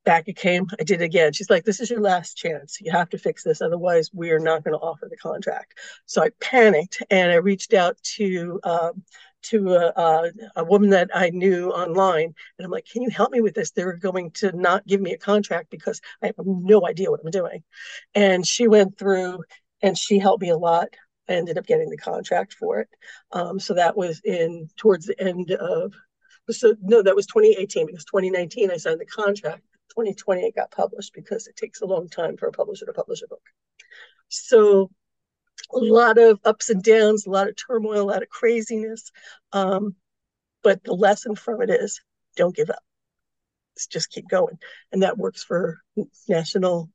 Back 0.04 0.28
it 0.28 0.36
came. 0.36 0.66
I 0.78 0.82
did 0.82 1.00
it 1.00 1.04
again. 1.04 1.32
She's 1.32 1.48
like, 1.48 1.64
this 1.64 1.80
is 1.80 1.88
your 1.88 2.00
last 2.00 2.36
chance. 2.36 2.80
You 2.80 2.92
have 2.92 3.08
to 3.10 3.18
fix 3.18 3.42
this. 3.42 3.62
Otherwise, 3.62 4.10
we 4.12 4.30
are 4.32 4.38
not 4.38 4.64
going 4.64 4.74
to 4.74 4.84
offer 4.84 5.08
the 5.08 5.16
contract. 5.16 5.78
So 6.06 6.22
I 6.22 6.30
panicked 6.40 7.02
and 7.08 7.30
I 7.30 7.36
reached 7.36 7.72
out 7.72 7.96
to 8.16 8.60
um, 8.64 9.02
to 9.44 9.74
a, 9.74 9.92
a, 9.96 10.30
a, 10.56 10.64
woman 10.64 10.90
that 10.90 11.10
I 11.12 11.30
knew 11.30 11.70
online. 11.70 12.32
And 12.58 12.64
I'm 12.64 12.70
like, 12.70 12.86
can 12.86 13.02
you 13.02 13.10
help 13.10 13.32
me 13.32 13.40
with 13.40 13.54
this? 13.54 13.72
They're 13.72 13.96
going 13.96 14.30
to 14.32 14.52
not 14.52 14.86
give 14.86 15.00
me 15.00 15.12
a 15.12 15.18
contract 15.18 15.68
because 15.68 16.00
I 16.22 16.26
have 16.26 16.36
no 16.46 16.86
idea 16.86 17.10
what 17.10 17.20
I'm 17.24 17.30
doing. 17.30 17.64
And 18.14 18.46
she 18.46 18.68
went 18.68 18.98
through 18.98 19.42
and 19.80 19.98
she 19.98 20.20
helped 20.20 20.42
me 20.42 20.50
a 20.50 20.56
lot. 20.56 20.90
I 21.28 21.34
ended 21.34 21.58
up 21.58 21.66
getting 21.66 21.90
the 21.90 21.96
contract 21.96 22.54
for 22.54 22.80
it. 22.80 22.88
Um, 23.32 23.60
so 23.60 23.74
that 23.74 23.96
was 23.96 24.20
in 24.24 24.68
towards 24.76 25.06
the 25.06 25.20
end 25.20 25.50
of, 25.52 25.94
so 26.50 26.74
no, 26.82 27.02
that 27.02 27.16
was 27.16 27.26
2018 27.26 27.86
because 27.86 28.04
2019 28.04 28.70
I 28.70 28.76
signed 28.76 29.00
the 29.00 29.06
contract. 29.06 29.62
2020 29.90 30.42
it 30.42 30.56
got 30.56 30.70
published 30.70 31.12
because 31.14 31.46
it 31.46 31.56
takes 31.56 31.80
a 31.80 31.86
long 31.86 32.08
time 32.08 32.36
for 32.36 32.48
a 32.48 32.52
publisher 32.52 32.86
to 32.86 32.92
publish 32.92 33.22
a 33.22 33.28
book. 33.28 33.42
So 34.28 34.90
a 35.72 35.78
lot 35.78 36.18
of 36.18 36.40
ups 36.44 36.70
and 36.70 36.82
downs, 36.82 37.26
a 37.26 37.30
lot 37.30 37.48
of 37.48 37.56
turmoil, 37.56 38.02
a 38.02 38.10
lot 38.12 38.22
of 38.22 38.28
craziness. 38.28 39.10
Um, 39.52 39.94
but 40.62 40.82
the 40.84 40.94
lesson 40.94 41.34
from 41.34 41.62
it 41.62 41.70
is 41.70 42.00
don't 42.36 42.56
give 42.56 42.70
up. 42.70 42.82
just 43.90 44.10
keep 44.10 44.28
going. 44.28 44.58
And 44.92 45.02
that 45.02 45.18
works 45.18 45.42
for 45.42 45.80
National 46.28 46.90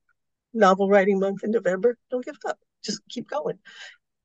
Novel 0.53 0.89
Writing 0.89 1.19
Month 1.19 1.43
in 1.43 1.51
November. 1.51 1.97
Don't 2.09 2.25
give 2.25 2.37
up. 2.47 2.59
Just 2.83 3.01
keep 3.09 3.29
going. 3.29 3.59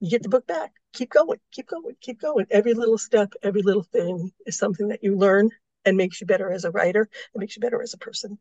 You 0.02 0.10
get 0.10 0.24
the 0.24 0.28
book 0.28 0.48
back. 0.48 0.72
Keep 0.94 1.10
going, 1.10 1.38
keep 1.52 1.68
going, 1.68 1.94
keep 2.00 2.20
going. 2.20 2.46
Every 2.50 2.74
little 2.74 2.98
step, 2.98 3.34
every 3.40 3.62
little 3.62 3.84
thing 3.84 4.32
is 4.44 4.58
something 4.58 4.88
that 4.88 5.04
you 5.04 5.16
learn 5.16 5.50
and 5.84 5.96
makes 5.96 6.20
you 6.20 6.26
better 6.26 6.50
as 6.50 6.64
a 6.64 6.72
writer. 6.72 7.08
It 7.32 7.38
makes 7.38 7.54
you 7.54 7.60
better 7.60 7.80
as 7.80 7.94
a 7.94 7.98
person. 7.98 8.36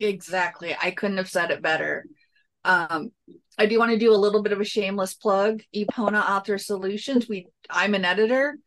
Exactly. 0.00 0.74
I 0.74 0.90
couldn't 0.90 1.18
have 1.18 1.30
said 1.30 1.52
it 1.52 1.62
better. 1.62 2.04
Um, 2.64 3.12
I 3.56 3.66
do 3.66 3.78
want 3.78 3.92
to 3.92 3.98
do 3.98 4.12
a 4.12 4.18
little 4.18 4.42
bit 4.42 4.52
of 4.52 4.60
a 4.60 4.64
shameless 4.64 5.14
plug. 5.14 5.62
Epona 5.72 6.28
Author 6.28 6.58
Solutions. 6.58 7.28
We 7.28 7.46
I'm 7.70 7.94
an 7.94 8.04
editor 8.04 8.58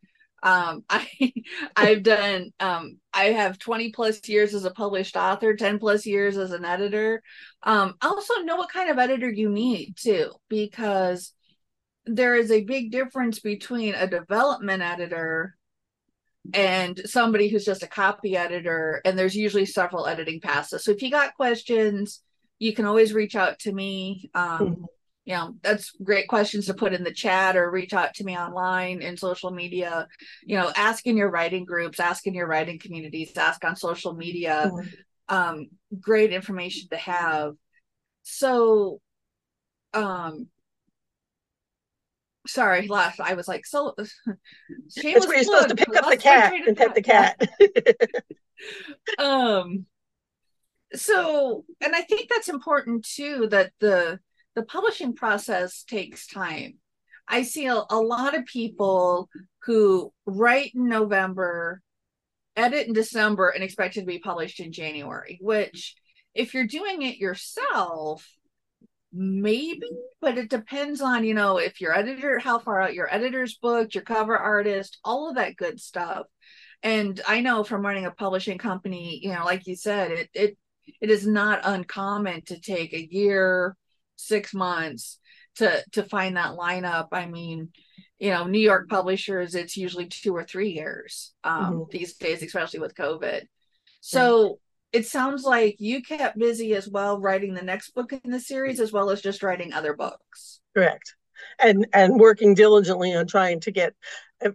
um 0.46 0.84
i 0.90 1.32
i've 1.74 2.02
done 2.02 2.52
um 2.60 2.98
i 3.12 3.24
have 3.26 3.58
20 3.58 3.90
plus 3.90 4.26
years 4.28 4.54
as 4.54 4.64
a 4.64 4.70
published 4.70 5.16
author 5.16 5.54
10 5.54 5.78
plus 5.78 6.06
years 6.06 6.38
as 6.38 6.52
an 6.52 6.64
editor. 6.64 7.22
Um 7.62 7.94
I 8.00 8.06
also 8.06 8.34
know 8.42 8.56
what 8.56 8.72
kind 8.72 8.88
of 8.88 8.98
editor 8.98 9.30
you 9.30 9.50
need 9.50 9.96
too 9.96 10.30
because 10.48 11.32
there 12.06 12.36
is 12.36 12.52
a 12.52 12.64
big 12.64 12.92
difference 12.92 13.40
between 13.40 13.94
a 13.94 14.06
development 14.06 14.82
editor 14.82 15.56
and 16.54 17.00
somebody 17.04 17.48
who's 17.48 17.64
just 17.64 17.82
a 17.82 17.88
copy 17.88 18.36
editor 18.36 19.02
and 19.04 19.18
there's 19.18 19.34
usually 19.34 19.66
several 19.66 20.06
editing 20.06 20.40
passes. 20.40 20.84
So 20.84 20.92
if 20.92 21.02
you 21.02 21.10
got 21.10 21.34
questions 21.34 22.22
you 22.58 22.72
can 22.72 22.86
always 22.86 23.12
reach 23.12 23.34
out 23.36 23.58
to 23.60 23.72
me. 23.72 24.30
Um, 24.34 24.58
mm-hmm 24.58 24.84
you 25.26 25.34
know 25.34 25.54
that's 25.62 25.90
great 26.02 26.28
questions 26.28 26.66
to 26.66 26.74
put 26.74 26.94
in 26.94 27.04
the 27.04 27.12
chat 27.12 27.56
or 27.56 27.70
reach 27.70 27.92
out 27.92 28.14
to 28.14 28.24
me 28.24 28.36
online 28.36 29.02
in 29.02 29.16
social 29.16 29.50
media. 29.50 30.08
You 30.44 30.56
know 30.56 30.72
ask 30.74 31.06
in 31.06 31.16
your 31.16 31.30
writing 31.30 31.64
groups 31.64 32.00
ask 32.00 32.26
in 32.26 32.34
your 32.34 32.46
writing 32.46 32.78
communities 32.78 33.36
ask 33.36 33.62
on 33.64 33.76
social 33.76 34.14
media. 34.14 34.70
Mm-hmm. 34.72 35.36
um, 35.36 35.66
great 36.00 36.32
information 36.32 36.88
to 36.90 36.96
have. 36.96 37.54
So 38.22 39.00
um 39.92 40.48
sorry 42.46 42.86
last 42.86 43.18
i 43.18 43.34
was 43.34 43.48
like 43.48 43.66
so 43.66 43.92
that's 43.96 44.16
where 45.02 45.34
you're 45.34 45.42
supposed 45.44 45.68
to 45.68 45.74
pick 45.74 45.96
up 45.96 46.08
the 46.08 46.16
cat 46.16 46.52
and 46.66 46.76
pet 46.76 46.94
the 46.94 47.02
cat. 47.02 47.40
Um 49.18 49.84
so 50.94 51.66
and 51.82 51.94
i 51.94 52.00
think 52.00 52.30
that's 52.30 52.48
important 52.48 53.04
too 53.04 53.48
that 53.50 53.70
the 53.80 54.18
the 54.56 54.64
publishing 54.64 55.14
process 55.14 55.84
takes 55.84 56.26
time. 56.26 56.78
I 57.28 57.42
see 57.42 57.66
a, 57.66 57.82
a 57.90 58.00
lot 58.00 58.34
of 58.36 58.46
people 58.46 59.28
who 59.64 60.12
write 60.24 60.72
in 60.74 60.88
November, 60.88 61.82
edit 62.56 62.88
in 62.88 62.92
December, 62.92 63.50
and 63.50 63.62
expect 63.62 63.96
it 63.96 64.00
to 64.00 64.06
be 64.06 64.18
published 64.18 64.58
in 64.58 64.72
January, 64.72 65.38
which, 65.40 65.94
if 66.34 66.54
you're 66.54 66.66
doing 66.66 67.02
it 67.02 67.18
yourself, 67.18 68.26
maybe, 69.12 69.86
but 70.20 70.38
it 70.38 70.50
depends 70.50 71.00
on, 71.00 71.24
you 71.24 71.34
know, 71.34 71.58
if 71.58 71.80
your 71.80 71.94
editor, 71.94 72.38
how 72.38 72.58
far 72.58 72.80
out 72.80 72.94
your 72.94 73.12
editor's 73.12 73.56
booked, 73.56 73.94
your 73.94 74.04
cover 74.04 74.36
artist, 74.36 74.98
all 75.04 75.28
of 75.28 75.36
that 75.36 75.56
good 75.56 75.80
stuff. 75.80 76.26
And 76.82 77.20
I 77.26 77.40
know 77.40 77.64
from 77.64 77.84
running 77.84 78.06
a 78.06 78.10
publishing 78.10 78.58
company, 78.58 79.20
you 79.22 79.32
know, 79.34 79.44
like 79.44 79.66
you 79.66 79.76
said, 79.76 80.12
it 80.12 80.30
it 80.34 80.58
it 81.00 81.10
is 81.10 81.26
not 81.26 81.60
uncommon 81.64 82.42
to 82.46 82.60
take 82.60 82.92
a 82.92 83.08
year, 83.10 83.76
six 84.16 84.54
months 84.54 85.18
to 85.56 85.84
to 85.92 86.02
find 86.02 86.36
that 86.36 86.56
lineup 86.56 87.08
i 87.12 87.26
mean 87.26 87.68
you 88.18 88.30
know 88.30 88.44
new 88.46 88.58
york 88.58 88.88
publishers 88.88 89.54
it's 89.54 89.76
usually 89.76 90.06
two 90.06 90.34
or 90.34 90.44
three 90.44 90.70
years 90.70 91.34
um, 91.44 91.74
mm-hmm. 91.74 91.82
these 91.90 92.14
days 92.14 92.42
especially 92.42 92.80
with 92.80 92.94
covid 92.94 93.42
so 94.00 94.58
yeah. 94.92 95.00
it 95.00 95.06
sounds 95.06 95.44
like 95.44 95.76
you 95.78 96.02
kept 96.02 96.38
busy 96.38 96.74
as 96.74 96.88
well 96.88 97.20
writing 97.20 97.54
the 97.54 97.62
next 97.62 97.90
book 97.90 98.12
in 98.12 98.30
the 98.30 98.40
series 98.40 98.80
as 98.80 98.92
well 98.92 99.10
as 99.10 99.20
just 99.20 99.42
writing 99.42 99.72
other 99.72 99.94
books 99.94 100.60
correct 100.74 101.15
and 101.58 101.86
and 101.92 102.18
working 102.18 102.54
diligently 102.54 103.14
on 103.14 103.26
trying 103.26 103.60
to 103.60 103.70
get 103.70 103.94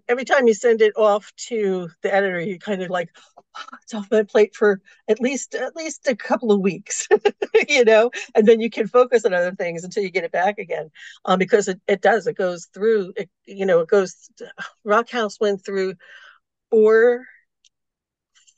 every 0.08 0.26
time 0.26 0.48
you 0.48 0.54
send 0.54 0.82
it 0.82 0.94
off 0.96 1.32
to 1.36 1.90
the 2.04 2.14
editor 2.14 2.40
you 2.40 2.60
kind 2.60 2.82
of 2.82 2.90
like 2.90 3.10
oh, 3.58 3.78
it's 3.82 3.94
off 3.94 4.08
my 4.12 4.24
plate 4.24 4.56
for 4.56 4.80
at 5.08 5.20
least 5.20 5.56
at 5.56 5.76
least 5.76 6.08
a 6.08 6.16
couple 6.16 6.52
of 6.52 6.62
weeks 6.62 7.08
you 7.68 7.84
know 7.84 8.12
and 8.36 8.48
then 8.48 8.62
you 8.62 8.70
can 8.70 8.88
focus 8.88 9.26
on 9.26 9.34
other 9.34 9.56
things 9.56 9.84
until 9.84 10.04
you 10.04 10.12
get 10.12 10.24
it 10.24 10.32
back 10.32 10.60
again 10.60 10.90
um, 11.26 11.40
because 11.40 11.68
it, 11.68 11.82
it 11.88 12.02
does 12.02 12.28
it 12.28 12.38
goes 12.38 12.68
through 12.74 13.12
it 13.16 13.30
you 13.46 13.66
know 13.66 13.80
it 13.80 13.90
goes 13.90 14.30
rock 14.84 15.10
house 15.10 15.40
went 15.40 15.64
through 15.66 15.96
four 16.70 17.26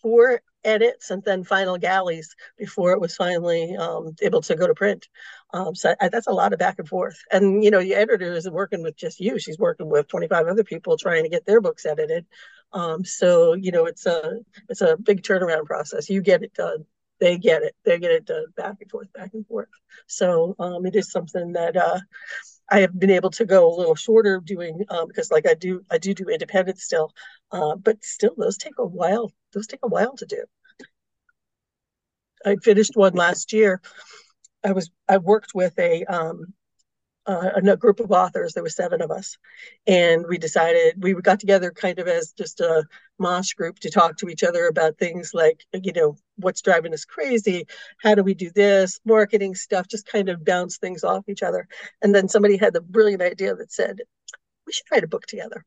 four 0.02 0.42
edits 0.64 1.10
and 1.10 1.24
then 1.24 1.44
final 1.44 1.78
galleys 1.78 2.36
before 2.58 2.92
it 2.92 3.02
was 3.02 3.16
finally 3.16 3.76
um, 3.76 4.16
able 4.22 4.42
to 4.42 4.56
go 4.56 4.68
to 4.68 4.74
print. 4.74 5.08
Um, 5.54 5.76
so 5.76 5.96
I, 6.02 6.10
that's 6.10 6.28
a 6.28 6.32
lot 6.32 6.54
of 6.54 6.60
back 6.60 6.80
and 6.80 6.88
forth. 6.88 7.18
And 7.32 7.64
you 7.64 7.72
know, 7.72 7.80
the 7.82 7.96
editor 7.96 8.34
isn't 8.34 8.54
working 8.54 8.84
with 8.84 8.96
just 8.96 9.20
you; 9.20 9.40
she's 9.40 9.60
working 9.60 9.90
with 9.90 10.08
25 10.08 10.48
other 10.48 10.64
people 10.64 10.98
trying 10.98 11.24
to 11.24 11.30
get 11.30 11.46
their 11.46 11.62
books 11.62 11.86
edited. 11.86 12.26
Um, 12.74 13.06
so 13.06 13.54
you 13.54 13.72
know, 13.72 13.86
it's 13.86 14.06
a 14.06 14.40
it's 14.70 14.82
a 14.82 14.98
big 14.98 15.22
turnaround 15.24 15.66
process. 15.66 16.10
You 16.10 16.22
get 16.22 16.44
it 16.44 16.54
done, 16.56 16.86
they 17.20 17.38
get 17.38 17.62
it, 17.64 17.76
they 17.86 18.00
get 18.00 18.12
it 18.12 18.26
done 18.26 18.46
back 18.58 18.78
and 18.82 18.90
forth, 18.90 19.14
back 19.14 19.32
and 19.34 19.46
forth. 19.48 19.70
So 20.08 20.56
um, 20.60 20.86
it 20.86 20.96
is 20.96 21.12
something 21.12 21.54
that. 21.54 21.78
Uh, 21.78 22.00
I 22.70 22.80
have 22.80 22.98
been 22.98 23.10
able 23.12 23.30
to 23.32 23.46
go 23.46 23.68
a 23.68 23.76
little 23.78 23.96
shorter 23.96 24.40
doing 24.40 24.84
um, 24.90 25.08
because 25.08 25.32
like 25.32 25.46
I 25.48 25.54
do 25.54 25.84
I 25.92 25.98
do 25.98 26.14
do 26.14 26.30
independent 26.30 26.80
still, 26.80 27.12
uh, 27.52 27.76
but 27.76 28.04
still 28.04 28.34
those 28.38 28.58
take 28.58 28.74
a 28.80 28.86
while. 28.86 29.32
Those 29.54 29.68
take 29.68 29.82
a 29.84 29.88
while 29.88 30.16
to 30.18 30.26
do. 30.26 30.44
I 32.46 32.56
finished 32.58 32.96
one 32.96 33.14
last 33.14 33.54
year. 33.54 33.82
I 34.64 34.72
was 34.72 34.90
I 35.08 35.18
worked 35.18 35.54
with 35.54 35.78
a 35.80 36.06
um, 36.06 36.54
uh, 37.26 37.52
a 37.56 37.78
group 37.78 38.00
of 38.00 38.12
authors. 38.12 38.54
There 38.54 38.64
were 38.64 38.70
seven 38.70 39.02
of 39.02 39.12
us, 39.12 39.38
and 39.88 40.26
we 40.28 40.38
decided 40.38 41.02
we 41.02 41.14
got 41.14 41.40
together 41.40 41.72
kind 41.72 42.00
of 42.00 42.08
as 42.08 42.34
just 42.34 42.60
a 42.60 42.86
mosh 43.20 43.54
group 43.54 43.80
to 43.80 43.90
talk 43.90 44.18
to 44.18 44.30
each 44.30 44.44
other 44.44 44.68
about 44.68 44.98
things 44.98 45.32
like 45.34 45.66
you 45.74 45.94
know 45.94 46.16
what's 46.38 46.62
driving 46.62 46.94
us 46.94 47.06
crazy, 47.06 47.66
how 48.00 48.16
do 48.16 48.24
we 48.24 48.34
do 48.34 48.52
this, 48.52 49.00
marketing 49.06 49.56
stuff, 49.56 49.88
just 49.88 50.06
kind 50.06 50.30
of 50.30 50.44
bounce 50.44 50.78
things 50.78 51.04
off 51.04 51.30
each 51.30 51.44
other. 51.44 51.68
And 52.02 52.14
then 52.14 52.28
somebody 52.28 52.58
had 52.58 52.74
the 52.74 52.82
brilliant 52.82 53.22
idea 53.22 53.56
that 53.56 53.72
said 53.72 54.00
we 54.66 54.74
should 54.74 54.86
write 54.92 55.04
a 55.04 55.08
book 55.08 55.26
together. 55.26 55.66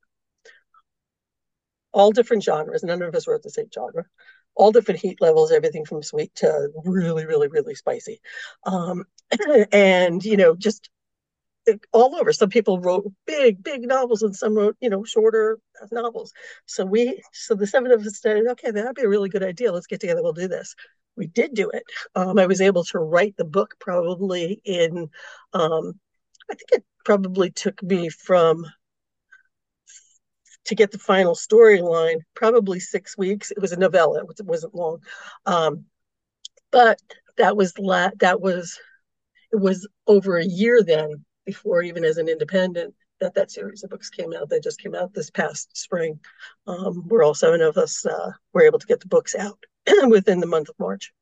All 1.93 2.11
different 2.11 2.43
genres. 2.43 2.83
None 2.83 3.01
of 3.03 3.15
us 3.15 3.27
wrote 3.27 3.43
the 3.43 3.51
same 3.51 3.69
genre 3.73 4.05
all 4.57 4.73
different 4.73 5.01
heat 5.01 5.21
levels, 5.21 5.53
everything 5.53 5.85
from 5.85 6.03
sweet 6.03 6.35
to 6.37 6.71
really, 6.85 7.27
really, 7.27 7.49
really 7.49 7.75
spicy. 7.75 8.21
Um, 8.65 9.05
and, 9.73 10.25
you 10.25 10.37
know, 10.37 10.55
just 10.57 10.91
all 11.93 12.15
over. 12.17 12.33
Some 12.33 12.49
people 12.49 12.81
wrote 12.81 13.13
big, 13.27 13.63
big 13.63 13.83
novels 13.83 14.23
and 14.23 14.35
some 14.35 14.55
wrote, 14.55 14.77
you 14.81 14.89
know, 14.89 15.05
shorter 15.05 15.59
novels. 15.91 16.33
So 16.67 16.85
we, 16.85 17.23
so 17.33 17.55
the 17.55 17.67
seven 17.67 17.93
of 17.93 18.05
us 18.05 18.21
said, 18.21 18.47
okay, 18.53 18.71
that'd 18.71 18.95
be 18.95 19.03
a 19.03 19.09
really 19.09 19.29
good 19.29 19.43
idea. 19.43 19.73
Let's 19.73 19.87
get 19.87 20.01
together. 20.01 20.23
We'll 20.23 20.33
do 20.33 20.49
this. 20.49 20.75
We 21.17 21.27
did 21.27 21.55
do 21.55 21.71
it. 21.71 21.83
Um, 22.15 22.39
I 22.39 22.47
was 22.47 22.61
able 22.61 22.85
to 22.85 22.99
write 22.99 23.37
the 23.37 23.45
book 23.45 23.75
probably 23.81 24.61
in, 24.65 25.09
um, 25.53 25.99
I 26.51 26.55
think 26.55 26.71
it 26.73 26.85
probably 27.05 27.51
took 27.51 27.83
me 27.83 28.09
from 28.11 28.65
to 30.67 30.75
get 30.75 30.91
the 30.91 30.99
final 30.99 31.35
storyline, 31.35 32.21
probably 32.35 32.81
six 32.81 33.17
weeks. 33.17 33.51
It 33.51 33.61
was 33.61 33.73
a 33.73 33.79
novella; 33.79 34.21
it 34.21 34.47
wasn't 34.47 34.75
long, 34.75 34.99
um, 35.47 35.85
but 36.71 37.01
that 37.39 37.57
was 37.57 37.79
la- 37.79 38.11
that 38.19 38.41
was 38.41 38.79
it 39.53 39.57
was 39.57 39.89
over 40.07 40.39
a 40.39 40.45
year 40.45 40.83
then 40.83 41.25
before 41.45 41.83
even 41.83 42.05
as 42.05 42.19
an 42.19 42.29
independent 42.29 42.95
that 43.21 43.35
that 43.35 43.51
series 43.51 43.83
of 43.83 43.91
books 43.91 44.11
came 44.11 44.33
out. 44.35 44.49
They 44.49 44.61
just 44.61 44.81
came 44.81 44.95
out 44.95 45.15
this 45.15 45.31
past 45.31 45.77
spring. 45.77 46.21
Um, 46.67 47.05
where 47.09 47.23
all 47.23 47.35
seven 47.35 47.63
of 47.63 47.79
us 47.79 48.05
uh, 48.05 48.33
were 48.53 48.63
able 48.63 48.79
to 48.79 48.87
get 48.87 49.01
the 49.01 49.09
books 49.09 49.35
out 49.35 49.59
within 50.09 50.41
the 50.41 50.47
month 50.47 50.69
of 50.69 50.79
March. 50.79 51.13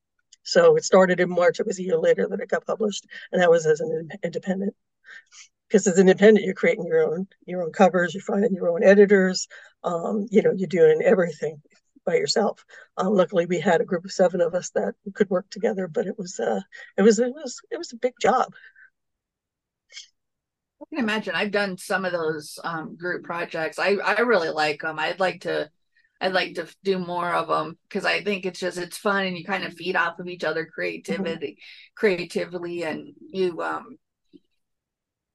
So 0.42 0.76
it 0.76 0.84
started 0.84 1.20
in 1.20 1.30
March. 1.30 1.60
It 1.60 1.66
was 1.66 1.78
a 1.78 1.82
year 1.82 1.98
later 1.98 2.26
that 2.28 2.40
it 2.40 2.48
got 2.48 2.66
published, 2.66 3.06
and 3.32 3.40
that 3.40 3.50
was 3.50 3.66
as 3.66 3.80
an 3.80 4.10
independent 4.22 4.74
because 5.68 5.86
as 5.86 5.98
an 5.98 6.08
independent, 6.08 6.44
you're 6.44 6.54
creating 6.54 6.86
your 6.86 7.02
own 7.02 7.26
your 7.46 7.62
own 7.62 7.72
covers, 7.72 8.14
you're 8.14 8.22
finding 8.22 8.54
your 8.54 8.68
own 8.70 8.84
editors, 8.84 9.48
um, 9.82 10.26
you 10.30 10.42
know, 10.42 10.52
you're 10.52 10.68
doing 10.68 11.02
everything 11.02 11.60
by 12.04 12.14
yourself. 12.16 12.64
Um, 12.96 13.14
luckily, 13.14 13.46
we 13.46 13.60
had 13.60 13.80
a 13.80 13.84
group 13.84 14.04
of 14.04 14.12
seven 14.12 14.40
of 14.40 14.54
us 14.54 14.70
that 14.70 14.94
could 15.14 15.30
work 15.30 15.48
together, 15.50 15.88
but 15.88 16.06
it 16.06 16.18
was 16.18 16.38
uh, 16.38 16.60
it 16.96 17.02
was 17.02 17.18
it 17.18 17.34
was 17.34 17.60
it 17.70 17.78
was 17.78 17.92
a 17.92 17.96
big 17.96 18.14
job. 18.20 18.54
I 20.80 20.84
can 20.90 21.04
imagine. 21.04 21.34
I've 21.34 21.50
done 21.50 21.78
some 21.78 22.04
of 22.04 22.12
those 22.12 22.58
um, 22.62 22.96
group 22.96 23.24
projects. 23.24 23.78
I 23.78 23.94
I 23.94 24.20
really 24.20 24.50
like 24.50 24.82
them. 24.82 24.98
I'd 24.98 25.20
like 25.20 25.42
to. 25.42 25.70
I'd 26.20 26.32
like 26.32 26.54
to 26.54 26.66
do 26.84 26.98
more 26.98 27.34
of 27.34 27.48
them 27.48 27.76
because 27.88 28.04
I 28.06 28.22
think 28.22 28.46
it's 28.46 28.60
just 28.60 28.78
it's 28.78 28.96
fun 28.96 29.26
and 29.26 29.36
you 29.36 29.44
kind 29.44 29.64
of 29.64 29.74
feed 29.74 29.96
off 29.96 30.20
of 30.20 30.28
each 30.28 30.44
other 30.44 30.64
creativity, 30.64 31.46
mm-hmm. 31.46 31.94
creatively, 31.96 32.84
and 32.84 33.12
you 33.30 33.60
um 33.60 33.98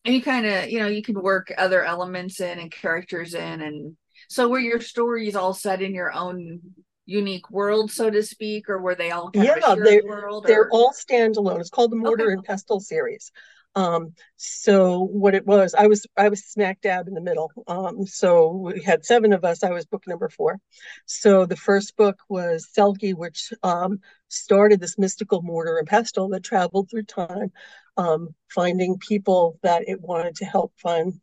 and 0.06 0.16
you 0.16 0.22
kind 0.22 0.46
of 0.46 0.70
you 0.70 0.80
know 0.80 0.88
you 0.88 1.02
can 1.02 1.22
work 1.22 1.54
other 1.58 1.84
elements 1.84 2.40
in 2.40 2.60
and 2.60 2.72
characters 2.72 3.34
in 3.34 3.62
and 3.62 3.98
so 4.28 4.48
were 4.48 4.60
your 4.60 4.80
stories 4.82 5.36
all 5.36 5.54
set 5.54 5.82
in 5.82 5.94
your 5.94 6.12
own 6.12 6.60
unique 7.06 7.50
world, 7.50 7.90
so 7.90 8.10
to 8.12 8.22
speak, 8.22 8.70
or 8.70 8.80
were 8.80 8.94
they 8.94 9.10
all 9.10 9.32
kind 9.32 9.46
yeah, 9.46 9.54
of 9.54 9.58
a 9.58 9.76
shared 9.76 9.86
they 9.88 10.02
world? 10.02 10.46
they're 10.46 10.66
or- 10.66 10.70
all 10.72 10.92
standalone. 10.94 11.60
It's 11.60 11.72
called 11.72 11.92
the 11.92 11.96
Mortar 11.96 12.26
Okay. 12.26 12.34
and 12.34 12.44
Pestle 12.44 12.80
series. 12.80 13.32
Um, 13.76 14.14
so 14.36 15.00
what 15.00 15.36
it 15.36 15.46
was, 15.46 15.74
I 15.74 15.88
was 15.88 16.06
I 16.18 16.30
was 16.30 16.44
smack 16.46 16.82
dab 16.82 17.08
in 17.08 17.14
the 17.14 17.22
middle. 17.22 17.52
Um, 17.68 18.06
so 18.06 18.52
we 18.52 18.82
had 18.82 19.06
seven 19.06 19.32
of 19.34 19.46
us. 19.46 19.64
I 19.64 19.72
was 19.72 19.86
book 19.86 20.08
number 20.08 20.30
four. 20.30 20.60
So 21.06 21.46
the 21.46 21.56
first 21.56 21.96
book 21.96 22.20
was 22.30 22.68
Selkie, 22.76 23.16
which 23.16 23.54
um, 23.64 24.00
started 24.28 24.80
this 24.80 24.98
mystical 24.98 25.42
mortar 25.42 25.78
and 25.78 25.88
pestle 25.88 26.30
that 26.30 26.44
traveled 26.44 26.90
through 26.90 27.04
time, 27.04 27.52
um, 27.98 28.30
finding 28.50 28.98
people 28.98 29.60
that 29.64 29.84
it 29.88 30.02
wanted 30.02 30.36
to 30.38 30.46
help 30.46 30.74
find 30.78 31.14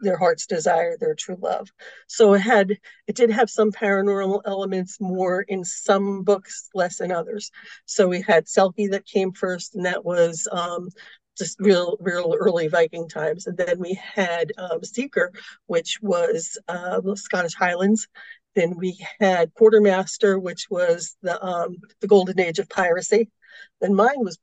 their 0.00 0.18
heart's 0.18 0.46
desire, 0.46 0.96
their 0.98 1.14
true 1.14 1.38
love. 1.40 1.68
So 2.06 2.34
it 2.34 2.40
had 2.40 2.78
it 3.06 3.16
did 3.16 3.30
have 3.30 3.50
some 3.50 3.72
paranormal 3.72 4.42
elements 4.44 4.98
more 5.00 5.42
in 5.42 5.64
some 5.64 6.22
books, 6.22 6.68
less 6.74 7.00
in 7.00 7.12
others. 7.12 7.50
So 7.86 8.08
we 8.08 8.20
had 8.20 8.46
Selkie 8.46 8.90
that 8.90 9.06
came 9.06 9.32
first, 9.32 9.74
and 9.74 9.86
that 9.86 10.04
was 10.04 10.46
um, 10.52 10.88
just 11.36 11.58
real, 11.60 11.96
real 12.00 12.34
early 12.38 12.68
Viking 12.68 13.08
times. 13.08 13.46
And 13.46 13.56
then 13.56 13.78
we 13.78 13.94
had 13.94 14.52
um, 14.58 14.82
Seeker, 14.82 15.32
which 15.66 15.98
was 16.02 16.58
the 16.66 17.16
Scottish 17.16 17.54
Highlands. 17.54 18.08
Then 18.54 18.76
we 18.76 18.98
had 19.20 19.52
Quartermaster, 19.54 20.38
which 20.38 20.66
was 20.70 21.16
the 21.22 21.42
um, 21.44 21.76
the 22.00 22.06
golden 22.06 22.40
age 22.40 22.58
of 22.58 22.68
piracy. 22.70 23.28
Then 23.80 23.94
mine 23.94 24.18
was 24.24 24.38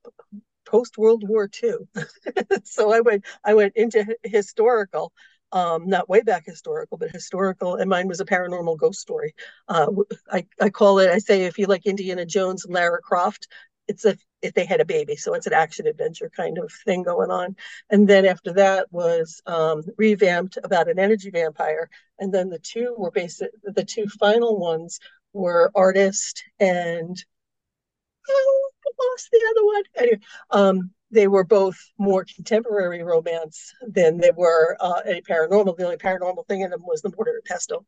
post 0.65 0.97
World 0.97 1.27
War 1.27 1.49
II. 1.62 1.73
so 2.63 2.93
I 2.93 3.01
went 3.01 3.25
I 3.43 3.56
went 3.56 3.73
into 3.75 4.15
historical, 4.23 5.12
um, 5.51 5.88
not 5.88 6.08
way 6.08 6.21
back 6.21 6.45
historical, 6.45 6.97
but 6.97 7.10
historical, 7.10 7.75
and 7.75 7.89
mine 7.89 8.08
was 8.08 8.19
a 8.19 8.25
paranormal 8.25 8.77
ghost 8.77 8.99
story. 8.99 9.34
Uh, 9.67 9.88
I 10.32 10.45
I 10.62 10.69
call 10.69 10.99
it. 10.99 11.10
I 11.10 11.17
say 11.17 11.45
if 11.45 11.58
you 11.58 11.65
like 11.65 11.86
Indiana 11.88 12.25
Jones 12.25 12.65
and 12.65 12.73
Lara 12.73 13.01
Croft, 13.01 13.47
it's 13.88 14.06
a 14.06 14.15
they 14.51 14.65
had 14.65 14.82
a 14.82 14.86
baby, 14.86 15.15
so 15.15 15.34
it's 15.34 15.47
an 15.47 15.53
action 15.53 15.88
adventure 15.88 16.29
kind 16.36 16.58
of 16.58 16.71
thing 16.86 17.03
going 17.03 17.32
on. 17.32 17.56
And 17.89 18.08
then 18.08 18.25
after 18.25 18.53
that 18.53 18.91
was 18.91 19.41
um, 19.45 19.84
revamped 19.97 20.58
about 20.63 20.89
an 20.89 20.99
energy 20.99 21.29
vampire, 21.29 21.89
and 22.19 22.34
then 22.34 22.49
the 22.49 22.60
two 22.60 22.95
were 22.97 23.12
basic. 23.12 23.51
The 23.63 23.86
two 23.86 24.08
final 24.08 24.60
ones 24.60 24.99
were 25.34 25.71
artist 25.75 26.43
and 26.60 27.17
oh, 28.29 28.69
I 28.86 29.06
lost 29.12 29.29
the 29.32 29.47
other 29.49 29.65
one. 29.65 29.84
Anyway, 29.97 30.19
um, 30.51 30.91
they 31.12 31.27
were 31.27 31.43
both 31.43 31.77
more 31.97 32.25
contemporary 32.25 33.03
romance 33.03 33.73
than 33.88 34.17
they 34.17 34.32
were 34.32 34.77
uh, 34.79 35.01
any 35.06 35.21
paranormal. 35.21 35.77
The 35.77 35.86
only 35.86 35.97
paranormal 35.97 36.47
thing 36.47 36.62
in 36.62 36.71
them 36.71 36.84
was 36.86 37.01
the 37.01 37.12
Mortar 37.15 37.36
and 37.36 37.43
Pestle. 37.43 37.86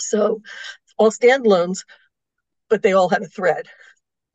So 0.00 0.42
all 0.98 1.10
standalones, 1.10 1.84
but 2.68 2.82
they 2.82 2.92
all 2.92 3.08
had 3.08 3.22
a 3.22 3.28
thread. 3.28 3.66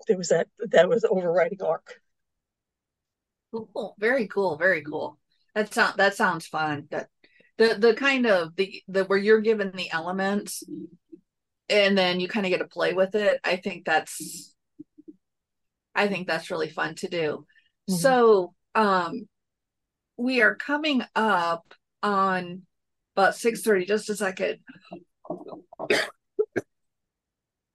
There 0.07 0.17
was 0.17 0.29
that 0.29 0.47
that 0.59 0.89
was 0.89 1.05
overriding 1.05 1.61
arc. 1.61 2.01
Cool. 3.51 3.95
Very 3.99 4.27
cool. 4.27 4.57
Very 4.57 4.83
cool. 4.83 5.17
That 5.55 5.73
sound 5.73 5.97
that 5.97 6.15
sounds 6.15 6.47
fun. 6.47 6.87
That 6.91 7.09
the 7.57 7.75
the 7.75 7.93
kind 7.93 8.25
of 8.25 8.55
the 8.55 8.81
the 8.87 9.05
where 9.05 9.17
you're 9.17 9.41
given 9.41 9.71
the 9.71 9.91
elements 9.91 10.63
and 11.69 11.97
then 11.97 12.19
you 12.19 12.27
kind 12.27 12.45
of 12.45 12.49
get 12.51 12.59
to 12.59 12.67
play 12.67 12.93
with 12.93 13.15
it. 13.15 13.39
I 13.43 13.57
think 13.57 13.85
that's 13.85 14.53
I 15.95 16.07
think 16.07 16.27
that's 16.27 16.51
really 16.51 16.69
fun 16.69 16.95
to 16.95 17.07
do. 17.07 17.45
Mhm. 17.89 17.97
So 17.97 18.53
um 18.75 19.27
we 20.17 20.41
are 20.41 20.55
coming 20.55 21.03
up 21.15 21.73
on 22.03 22.63
about 23.15 23.35
6:30 23.35 23.85
just 23.85 24.09
a 24.09 24.15
second. 24.15 24.59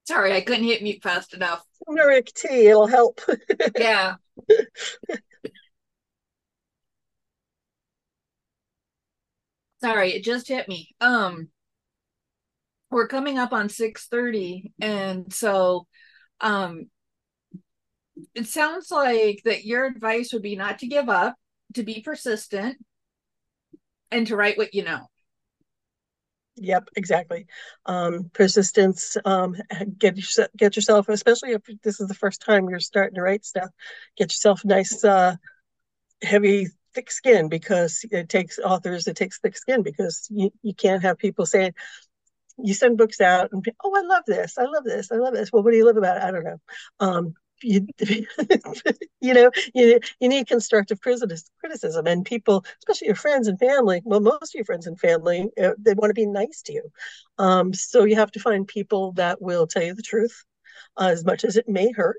Sorry, 0.05 0.33
I 0.35 0.41
couldn't 0.43 0.65
hit 0.65 0.83
mute 0.83 1.03
fast 1.03 1.35
enough. 1.35 1.63
Turmeric 1.87 2.33
tea, 2.35 2.69
it'll 2.69 2.87
help. 2.87 3.21
Yeah. 3.79 4.17
Sorry, 9.81 10.13
it 10.15 10.25
just 10.25 10.49
hit 10.49 10.67
me. 10.69 10.95
Um 11.01 11.51
we're 12.91 13.09
coming 13.09 13.39
up 13.39 13.53
on 13.53 13.69
6:30 13.69 14.73
and 14.81 15.33
so 15.33 15.87
um 16.41 16.89
it 18.35 18.47
sounds 18.47 18.91
like 18.91 19.43
that 19.45 19.65
your 19.65 19.87
advice 19.87 20.33
would 20.33 20.43
be 20.43 20.57
not 20.57 20.79
to 20.81 20.87
give 20.87 21.09
up, 21.09 21.35
to 21.75 21.83
be 21.83 22.01
persistent 22.01 22.77
and 24.11 24.27
to 24.27 24.37
write 24.37 24.57
what 24.59 24.75
you 24.75 24.83
know. 24.85 25.09
Yep, 26.57 26.91
exactly. 26.97 27.47
Um, 27.85 28.31
persistence. 28.33 29.17
Um, 29.25 29.57
get 29.99 30.17
get 30.57 30.77
yourself, 30.77 31.09
especially 31.09 31.53
if 31.53 31.63
this 31.83 32.01
is 32.01 32.09
the 32.09 32.15
first 32.15 32.43
time 32.43 32.69
you're 32.69 32.81
starting 32.81 33.17
to 33.17 33.23
write 33.23 33.45
stuff, 33.45 33.71
get 34.17 34.33
yourself 34.33 34.65
nice, 34.65 35.05
uh, 35.05 35.37
heavy, 36.23 36.69
thick 36.95 37.11
skin 37.11 37.49
because 37.49 38.05
it 38.11 38.29
takes 38.29 38.59
authors. 38.59 39.07
It 39.09 39.17
takes 39.17 39.41
thick 39.41 39.57
skin 39.57 39.83
because 39.83 40.29
you 40.31 40.51
you 40.63 40.75
can't 40.75 41.03
have 41.03 41.19
people 41.19 41.47
saying 41.47 41.75
you 42.59 42.75
send 42.75 42.99
books 42.99 43.21
out 43.21 43.51
and 43.53 43.67
oh, 43.85 43.93
I 43.97 44.03
love 44.07 44.25
this, 44.27 44.59
I 44.59 44.65
love 44.65 44.85
this, 44.85 45.11
I 45.13 45.17
love 45.17 45.35
this. 45.35 45.53
Well, 45.53 45.63
what 45.63 45.73
do 45.73 45.77
you 45.77 45.87
love 45.87 45.97
about 45.97 46.19
it? 46.19 46.23
I 46.23 46.31
don't 46.31 46.45
know. 46.45 46.59
Um, 47.01 47.35
you, 47.63 47.87
you 49.21 49.35
know, 49.35 49.51
you, 49.75 50.01
you 50.21 50.29
need 50.29 50.47
constructive 50.47 51.01
criticism, 51.01 52.07
and 52.07 52.25
people, 52.25 52.65
especially 52.79 53.07
your 53.07 53.17
friends 53.17 53.49
and 53.49 53.59
family. 53.59 54.03
Well, 54.05 54.21
most 54.21 54.55
of 54.55 54.55
your 54.55 54.65
friends 54.65 54.87
and 54.87 54.99
family, 54.99 55.51
uh, 55.63 55.71
they 55.79 55.95
want 55.95 56.11
to 56.11 56.15
be 56.15 56.27
nice 56.27 56.63
to 56.63 56.73
you. 56.73 56.91
Um, 57.39 57.73
so 57.73 58.05
you 58.05 58.17
have 58.17 58.33
to 58.33 58.41
find 58.41 58.67
people 58.67 59.13
that 59.13 59.41
will 59.41 59.67
tell 59.67 59.83
you 59.83 59.95
the 59.95 60.03
truth, 60.03 60.45
uh, 60.97 61.09
as 61.09 61.25
much 61.25 61.45
as 61.45 61.57
it 61.57 61.69
may 61.69 61.93
hurt. 61.93 62.17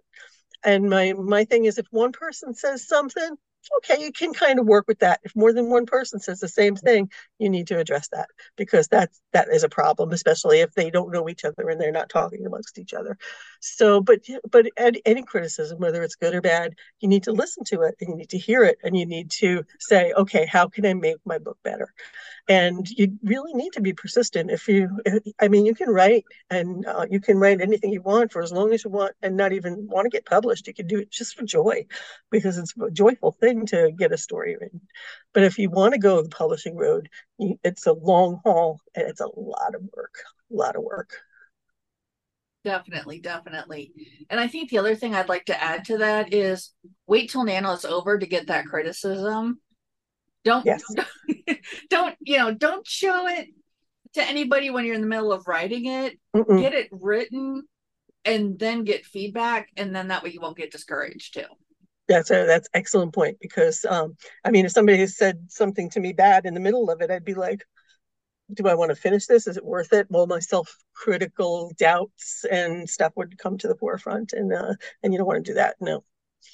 And 0.63 0.89
my 0.89 1.13
my 1.13 1.45
thing 1.45 1.65
is, 1.65 1.77
if 1.77 1.87
one 1.91 2.11
person 2.11 2.53
says 2.53 2.87
something, 2.87 3.35
okay, 3.77 4.03
you 4.03 4.11
can 4.11 4.33
kind 4.33 4.59
of 4.59 4.65
work 4.65 4.85
with 4.87 4.99
that. 4.99 5.19
If 5.23 5.35
more 5.35 5.53
than 5.53 5.69
one 5.69 5.85
person 5.85 6.19
says 6.19 6.39
the 6.39 6.47
same 6.47 6.75
thing, 6.75 7.09
you 7.39 7.49
need 7.49 7.67
to 7.67 7.79
address 7.79 8.07
that 8.09 8.27
because 8.55 8.87
that's 8.87 9.21
that 9.33 9.49
is 9.49 9.63
a 9.63 9.69
problem, 9.69 10.11
especially 10.11 10.59
if 10.61 10.73
they 10.73 10.89
don't 10.89 11.11
know 11.11 11.29
each 11.29 11.45
other 11.45 11.69
and 11.69 11.79
they're 11.79 11.91
not 11.91 12.09
talking 12.09 12.45
amongst 12.45 12.79
each 12.79 12.93
other. 12.93 13.17
So, 13.59 14.01
but 14.01 14.19
but 14.51 14.67
any 14.77 15.23
criticism, 15.23 15.79
whether 15.79 16.03
it's 16.03 16.15
good 16.15 16.35
or 16.35 16.41
bad, 16.41 16.75
you 16.99 17.07
need 17.07 17.23
to 17.23 17.31
listen 17.31 17.63
to 17.65 17.81
it 17.81 17.95
and 17.99 18.09
you 18.09 18.15
need 18.15 18.29
to 18.29 18.37
hear 18.37 18.63
it 18.63 18.77
and 18.83 18.97
you 18.97 19.05
need 19.05 19.31
to 19.31 19.63
say, 19.79 20.13
okay, 20.13 20.45
how 20.45 20.67
can 20.67 20.85
I 20.85 20.93
make 20.93 21.17
my 21.25 21.37
book 21.37 21.57
better? 21.63 21.93
And 22.47 22.87
you 22.87 23.17
really 23.23 23.53
need 23.53 23.73
to 23.73 23.81
be 23.81 23.93
persistent. 23.93 24.51
If 24.51 24.67
you, 24.67 24.89
I 25.39 25.47
mean, 25.47 25.65
you 25.65 25.73
can 25.73 25.89
write 25.89 26.25
and 26.49 26.85
uh, 26.85 27.07
you 27.09 27.19
can 27.19 27.39
write 27.39 27.59
anything 27.59 27.91
you 27.91 28.01
want 28.01 28.31
for 28.31 28.41
as 28.43 28.51
long 28.51 28.71
as 28.71 28.83
you 28.83 28.91
want 28.91 29.15
and 29.21 29.35
not 29.35 29.51
even 29.51 29.87
want 29.87 30.05
to 30.05 30.09
get 30.09 30.25
published. 30.25 30.67
You 30.67 30.73
can 30.73 30.87
do 30.87 30.99
it 30.99 31.09
just 31.09 31.35
for 31.35 31.43
joy 31.43 31.85
because 32.29 32.57
it's 32.57 32.73
a 32.79 32.91
joyful 32.91 33.31
thing 33.31 33.54
to 33.67 33.91
get 33.91 34.11
a 34.11 34.17
story 34.17 34.55
written. 34.59 34.81
But 35.33 35.43
if 35.43 35.57
you 35.57 35.69
want 35.69 35.93
to 35.93 35.99
go 35.99 36.21
the 36.21 36.29
publishing 36.29 36.75
road, 36.75 37.09
it's 37.39 37.85
a 37.85 37.93
long 37.93 38.39
haul 38.43 38.79
and 38.95 39.07
it's 39.07 39.21
a 39.21 39.27
lot 39.27 39.75
of 39.75 39.81
work, 39.95 40.15
a 40.51 40.55
lot 40.55 40.75
of 40.75 40.83
work. 40.83 41.11
Definitely, 42.63 43.19
definitely. 43.19 43.91
And 44.29 44.39
I 44.39 44.47
think 44.47 44.69
the 44.69 44.79
other 44.79 44.95
thing 44.95 45.13
I'd 45.13 45.29
like 45.29 45.45
to 45.45 45.63
add 45.63 45.85
to 45.85 45.99
that 45.99 46.33
is 46.33 46.71
wait 47.05 47.29
till 47.29 47.43
Nano 47.43 47.73
is 47.73 47.85
over 47.85 48.17
to 48.17 48.25
get 48.25 48.47
that 48.47 48.65
criticism. 48.65 49.59
Don't 50.43 50.65
yes. 50.65 50.83
don't 51.89 52.15
you 52.21 52.37
know, 52.37 52.53
don't 52.53 52.85
show 52.85 53.27
it 53.27 53.49
to 54.13 54.23
anybody 54.23 54.71
when 54.71 54.83
you're 54.83 54.95
in 54.95 55.01
the 55.01 55.07
middle 55.07 55.31
of 55.31 55.47
writing 55.47 55.85
it. 55.85 56.19
Mm-mm. 56.35 56.59
Get 56.59 56.73
it 56.73 56.89
written 56.91 57.63
and 58.25 58.57
then 58.57 58.83
get 58.83 59.05
feedback 59.05 59.69
and 59.77 59.95
then 59.95 60.07
that 60.07 60.23
way 60.23 60.31
you 60.31 60.41
won't 60.41 60.57
get 60.57 60.71
discouraged 60.71 61.35
too. 61.35 61.45
That's 62.07 62.29
a 62.29 62.45
that's 62.45 62.69
excellent 62.73 63.13
point 63.13 63.37
because 63.39 63.83
um 63.85 64.15
I 64.43 64.51
mean 64.51 64.65
if 64.65 64.71
somebody 64.71 65.05
said 65.07 65.45
something 65.49 65.89
to 65.91 65.99
me 65.99 66.13
bad 66.13 66.45
in 66.45 66.53
the 66.53 66.59
middle 66.59 66.89
of 66.89 67.01
it, 67.01 67.11
I'd 67.11 67.25
be 67.25 67.33
like, 67.33 67.63
do 68.53 68.67
I 68.67 68.75
want 68.75 68.89
to 68.89 68.95
finish 68.95 69.25
this? 69.25 69.47
Is 69.47 69.57
it 69.57 69.65
worth 69.65 69.91
it? 69.93 70.07
Well, 70.09 70.27
my 70.27 70.39
self-critical 70.39 71.73
doubts 71.77 72.45
and 72.49 72.89
stuff 72.89 73.13
would 73.15 73.37
come 73.37 73.57
to 73.59 73.67
the 73.67 73.75
forefront, 73.75 74.33
and 74.33 74.53
uh, 74.53 74.73
and 75.03 75.13
you 75.13 75.17
don't 75.17 75.27
want 75.27 75.43
to 75.43 75.51
do 75.51 75.55
that. 75.55 75.75
No, 75.81 76.03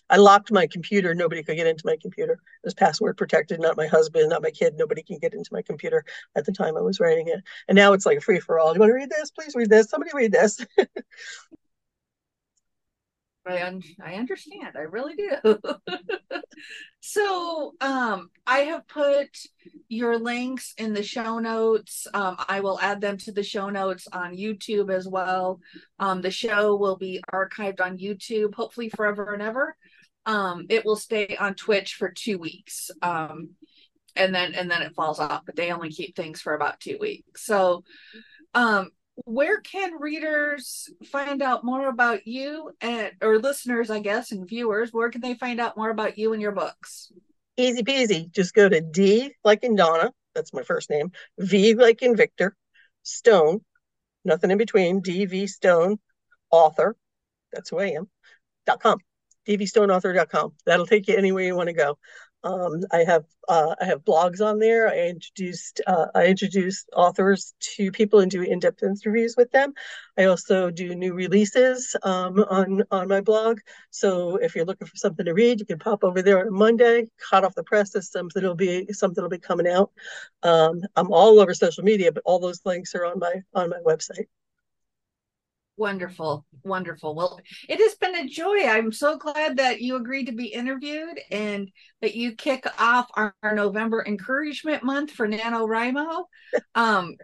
I 0.09 0.17
locked 0.17 0.51
my 0.51 0.67
computer. 0.67 1.13
Nobody 1.13 1.43
could 1.43 1.57
get 1.57 1.67
into 1.67 1.85
my 1.85 1.97
computer. 2.01 2.33
It 2.33 2.65
was 2.65 2.73
password 2.73 3.17
protected. 3.17 3.59
Not 3.59 3.77
my 3.77 3.87
husband, 3.87 4.29
not 4.29 4.43
my 4.43 4.51
kid. 4.51 4.75
Nobody 4.77 5.03
can 5.03 5.19
get 5.19 5.33
into 5.33 5.49
my 5.53 5.61
computer 5.61 6.05
at 6.35 6.45
the 6.45 6.53
time 6.53 6.77
I 6.77 6.81
was 6.81 6.99
writing 6.99 7.27
it. 7.27 7.41
And 7.67 7.75
now 7.75 7.93
it's 7.93 8.05
like 8.05 8.17
a 8.17 8.21
free 8.21 8.39
for 8.39 8.59
all. 8.59 8.73
You 8.73 8.79
want 8.79 8.91
to 8.91 8.95
read 8.95 9.09
this? 9.09 9.31
Please 9.31 9.55
read 9.55 9.69
this. 9.69 9.89
Somebody 9.89 10.11
read 10.13 10.31
this. 10.31 10.65
I 13.45 13.63
un- 13.63 13.81
I 14.03 14.15
understand. 14.15 14.75
I 14.75 14.81
really 14.81 15.15
do. 15.15 15.57
so 16.99 17.73
um 17.81 18.29
I 18.45 18.59
have 18.59 18.87
put 18.87 19.29
your 19.89 20.17
links 20.19 20.73
in 20.77 20.93
the 20.93 21.03
show 21.03 21.39
notes. 21.39 22.05
Um 22.13 22.35
I 22.47 22.59
will 22.59 22.79
add 22.79 23.01
them 23.01 23.17
to 23.17 23.31
the 23.31 23.43
show 23.43 23.69
notes 23.69 24.07
on 24.11 24.37
YouTube 24.37 24.93
as 24.93 25.07
well. 25.07 25.59
Um 25.99 26.21
the 26.21 26.31
show 26.31 26.75
will 26.75 26.97
be 26.97 27.21
archived 27.33 27.81
on 27.81 27.97
YouTube 27.97 28.53
hopefully 28.53 28.89
forever 28.89 29.33
and 29.33 29.41
ever. 29.41 29.75
Um 30.27 30.67
it 30.69 30.85
will 30.85 30.95
stay 30.95 31.35
on 31.39 31.55
Twitch 31.55 31.95
for 31.95 32.11
2 32.11 32.37
weeks. 32.37 32.91
Um 33.01 33.51
and 34.15 34.35
then 34.35 34.53
and 34.53 34.69
then 34.69 34.83
it 34.83 34.93
falls 34.93 35.19
off, 35.19 35.41
but 35.45 35.55
they 35.55 35.71
only 35.71 35.89
keep 35.89 36.15
things 36.15 36.41
for 36.41 36.53
about 36.53 36.79
2 36.79 36.97
weeks. 36.99 37.43
So 37.45 37.83
um 38.53 38.91
where 39.25 39.59
can 39.59 39.99
readers 39.99 40.89
find 41.05 41.41
out 41.41 41.63
more 41.63 41.87
about 41.87 42.27
you 42.27 42.71
and 42.81 43.11
or 43.21 43.39
listeners, 43.39 43.89
I 43.89 43.99
guess, 43.99 44.31
and 44.31 44.47
viewers? 44.47 44.91
Where 44.91 45.09
can 45.09 45.21
they 45.21 45.33
find 45.33 45.59
out 45.59 45.77
more 45.77 45.89
about 45.89 46.17
you 46.17 46.33
and 46.33 46.41
your 46.41 46.51
books? 46.51 47.11
Easy 47.57 47.83
peasy. 47.83 48.31
Just 48.31 48.53
go 48.53 48.69
to 48.69 48.81
D 48.81 49.33
like 49.43 49.63
in 49.63 49.75
Donna, 49.75 50.11
that's 50.33 50.53
my 50.53 50.63
first 50.63 50.89
name, 50.89 51.11
V 51.37 51.75
like 51.75 52.01
in 52.01 52.15
Victor, 52.15 52.55
Stone, 53.03 53.61
nothing 54.23 54.51
in 54.51 54.57
between, 54.57 55.01
DV 55.01 55.49
Stone, 55.49 55.99
author, 56.49 56.95
that's 57.51 57.69
who 57.69 57.79
I 57.79 57.91
am, 57.91 58.09
dot 58.65 58.81
com, 58.81 58.99
dvstoneauthor.com. 59.47 60.53
That'll 60.65 60.85
take 60.85 61.07
you 61.07 61.15
anywhere 61.15 61.43
you 61.43 61.55
want 61.55 61.67
to 61.67 61.73
go. 61.73 61.97
Um, 62.43 62.81
I 62.91 63.03
have 63.03 63.25
uh, 63.47 63.75
I 63.79 63.85
have 63.85 64.03
blogs 64.03 64.41
on 64.43 64.59
there. 64.59 64.87
I 64.87 65.09
introduced 65.09 65.81
uh, 65.85 66.07
I 66.15 66.25
introduce 66.25 66.85
authors 66.95 67.53
to 67.75 67.91
people 67.91 68.19
and 68.19 68.31
do 68.31 68.41
in-depth 68.41 68.81
interviews 68.81 69.35
with 69.37 69.51
them. 69.51 69.73
I 70.17 70.25
also 70.25 70.71
do 70.71 70.95
new 70.95 71.13
releases 71.13 71.95
um, 72.03 72.39
on 72.49 72.83
on 72.89 73.07
my 73.07 73.21
blog. 73.21 73.59
So 73.91 74.37
if 74.37 74.55
you're 74.55 74.65
looking 74.65 74.87
for 74.87 74.95
something 74.97 75.25
to 75.25 75.33
read, 75.33 75.59
you 75.59 75.65
can 75.65 75.79
pop 75.79 76.03
over 76.03 76.21
there 76.21 76.39
on 76.39 76.47
a 76.47 76.51
Monday, 76.51 77.07
hot 77.29 77.43
off 77.43 77.55
the 77.55 77.63
press. 77.63 77.95
Something 78.09 78.43
will 78.43 78.55
be 78.55 78.87
something 78.91 79.21
will 79.21 79.29
be 79.29 79.37
coming 79.37 79.67
out. 79.67 79.91
Um, 80.41 80.81
I'm 80.95 81.11
all 81.11 81.39
over 81.39 81.53
social 81.53 81.83
media, 81.83 82.11
but 82.11 82.23
all 82.25 82.39
those 82.39 82.61
links 82.65 82.95
are 82.95 83.05
on 83.05 83.19
my 83.19 83.43
on 83.53 83.69
my 83.69 83.79
website. 83.85 84.25
Wonderful, 85.77 86.45
wonderful. 86.63 87.15
Well, 87.15 87.39
it 87.67 87.79
has 87.79 87.95
been 87.95 88.15
a 88.15 88.27
joy. 88.27 88.67
I'm 88.67 88.91
so 88.91 89.17
glad 89.17 89.57
that 89.57 89.81
you 89.81 89.95
agreed 89.95 90.25
to 90.25 90.31
be 90.31 90.47
interviewed 90.47 91.19
and 91.31 91.71
that 92.01 92.13
you 92.13 92.35
kick 92.35 92.65
off 92.79 93.07
our, 93.15 93.33
our 93.41 93.55
November 93.55 94.03
encouragement 94.05 94.83
month 94.83 95.11
for 95.11 95.27
NaNoWriMo. 95.27 96.25
Um, 96.75 97.15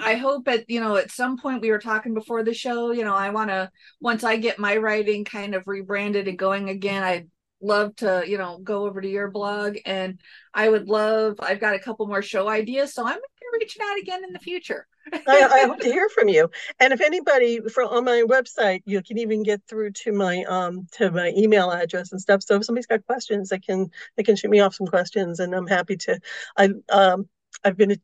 I 0.00 0.16
hope 0.16 0.48
at 0.48 0.70
you 0.70 0.80
know 0.80 0.96
at 0.96 1.10
some 1.12 1.38
point 1.38 1.62
we 1.62 1.70
were 1.70 1.78
talking 1.80 2.14
before 2.14 2.44
the 2.44 2.54
show, 2.54 2.92
you 2.92 3.04
know, 3.04 3.14
I 3.16 3.30
want 3.30 3.50
to 3.50 3.70
once 4.00 4.24
I 4.24 4.36
get 4.36 4.58
my 4.58 4.76
writing 4.78 5.24
kind 5.24 5.54
of 5.54 5.64
rebranded 5.66 6.28
and 6.28 6.38
going 6.38 6.70
again, 6.70 7.02
I'd 7.04 7.28
love 7.62 7.96
to, 7.96 8.24
you 8.26 8.38
know, 8.38 8.58
go 8.58 8.86
over 8.86 9.00
to 9.00 9.08
your 9.08 9.30
blog 9.30 9.78
and 9.86 10.20
I 10.54 10.68
would 10.68 10.88
love 10.88 11.36
I've 11.40 11.60
got 11.60 11.74
a 11.76 11.80
couple 11.80 12.06
more 12.06 12.22
show 12.22 12.48
ideas, 12.48 12.94
so 12.94 13.06
I'm 13.06 13.18
going 13.60 13.68
to 13.68 13.74
reach 13.74 13.78
out 13.82 13.98
again 13.98 14.24
in 14.24 14.32
the 14.32 14.38
future. 14.38 14.86
I, 15.12 15.48
I, 15.52 15.66
hope 15.66 15.80
to 15.80 15.86
hear 15.92 16.08
from 16.08 16.28
you. 16.28 16.50
And 16.78 16.92
if 16.92 17.00
anybody 17.00 17.60
from 17.60 17.88
on 17.88 18.04
my 18.04 18.22
website, 18.26 18.82
you 18.86 19.02
can 19.02 19.18
even 19.18 19.42
get 19.42 19.62
through 19.68 19.92
to 19.92 20.12
my 20.12 20.44
um 20.44 20.86
to 20.92 21.10
my 21.10 21.32
email 21.36 21.70
address 21.70 22.12
and 22.12 22.20
stuff. 22.20 22.42
So 22.42 22.56
if 22.56 22.64
somebody's 22.64 22.86
got 22.86 23.06
questions, 23.06 23.48
they 23.48 23.58
can 23.58 23.90
they 24.16 24.22
can 24.22 24.36
shoot 24.36 24.50
me 24.50 24.60
off 24.60 24.74
some 24.74 24.86
questions, 24.86 25.40
and 25.40 25.54
I'm 25.54 25.66
happy 25.66 25.96
to. 25.96 26.20
I 26.56 26.70
um 26.90 27.28
I've 27.64 27.76
been 27.76 27.92
a 27.92 27.96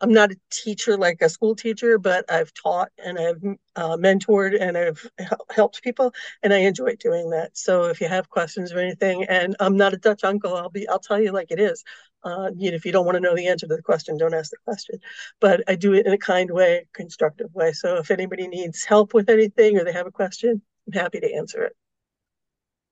I'm 0.00 0.12
not 0.12 0.30
a 0.30 0.36
teacher 0.50 0.96
like 0.96 1.18
a 1.22 1.28
school 1.28 1.56
teacher, 1.56 1.98
but 1.98 2.30
I've 2.30 2.52
taught 2.54 2.90
and 3.04 3.18
I've 3.18 3.42
uh, 3.74 3.96
mentored 3.96 4.56
and 4.60 4.78
I've 4.78 5.04
helped 5.50 5.82
people, 5.82 6.12
and 6.42 6.54
I 6.54 6.58
enjoy 6.58 6.96
doing 6.96 7.30
that. 7.30 7.56
So 7.56 7.84
if 7.84 8.00
you 8.00 8.08
have 8.08 8.28
questions 8.28 8.72
or 8.72 8.78
anything, 8.78 9.24
and 9.24 9.56
I'm 9.58 9.76
not 9.76 9.94
a 9.94 9.96
Dutch 9.96 10.24
uncle, 10.24 10.54
I'll 10.56 10.70
be 10.70 10.88
I'll 10.88 11.00
tell 11.00 11.20
you 11.20 11.32
like 11.32 11.50
it 11.50 11.60
is. 11.60 11.82
Uh, 12.22 12.50
you 12.56 12.70
know, 12.70 12.76
if 12.76 12.84
you 12.84 12.92
don't 12.92 13.06
want 13.06 13.16
to 13.16 13.20
know 13.20 13.34
the 13.34 13.48
answer 13.48 13.66
to 13.66 13.76
the 13.76 13.82
question, 13.82 14.16
don't 14.16 14.34
ask 14.34 14.50
the 14.50 14.56
question. 14.64 14.98
But 15.40 15.62
I 15.68 15.74
do 15.76 15.94
it 15.94 16.06
in 16.06 16.12
a 16.12 16.18
kind 16.18 16.50
way, 16.50 16.86
constructive 16.92 17.52
way. 17.54 17.72
So 17.72 17.96
if 17.96 18.10
anybody 18.10 18.48
needs 18.48 18.84
help 18.84 19.14
with 19.14 19.28
anything 19.28 19.78
or 19.78 19.84
they 19.84 19.92
have 19.92 20.06
a 20.06 20.12
question, 20.12 20.62
I'm 20.86 20.92
happy 20.92 21.20
to 21.20 21.34
answer 21.34 21.64
it. 21.64 21.76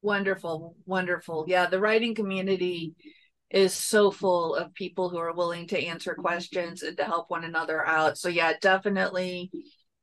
Wonderful, 0.03 0.77
wonderful. 0.87 1.47
Yeah, 1.49 1.67
the 1.67 1.81
writing 1.81 2.15
community 2.15 2.95
is 3.51 3.73
so 3.73 4.11
full 4.11 4.55
of 4.55 4.75
people 4.75 5.09
who 5.09 5.19
are 5.19 5.35
willing 5.35 5.69
to 5.69 5.81
answer 5.81 6.15
questions 6.15 6.83
and 6.83 6.97
to 6.97 7.05
help 7.05 7.31
one 7.31 7.45
another 7.45 7.87
out. 7.87 8.19
So 8.19 8.29
yeah, 8.29 8.55
definitely 8.61 9.51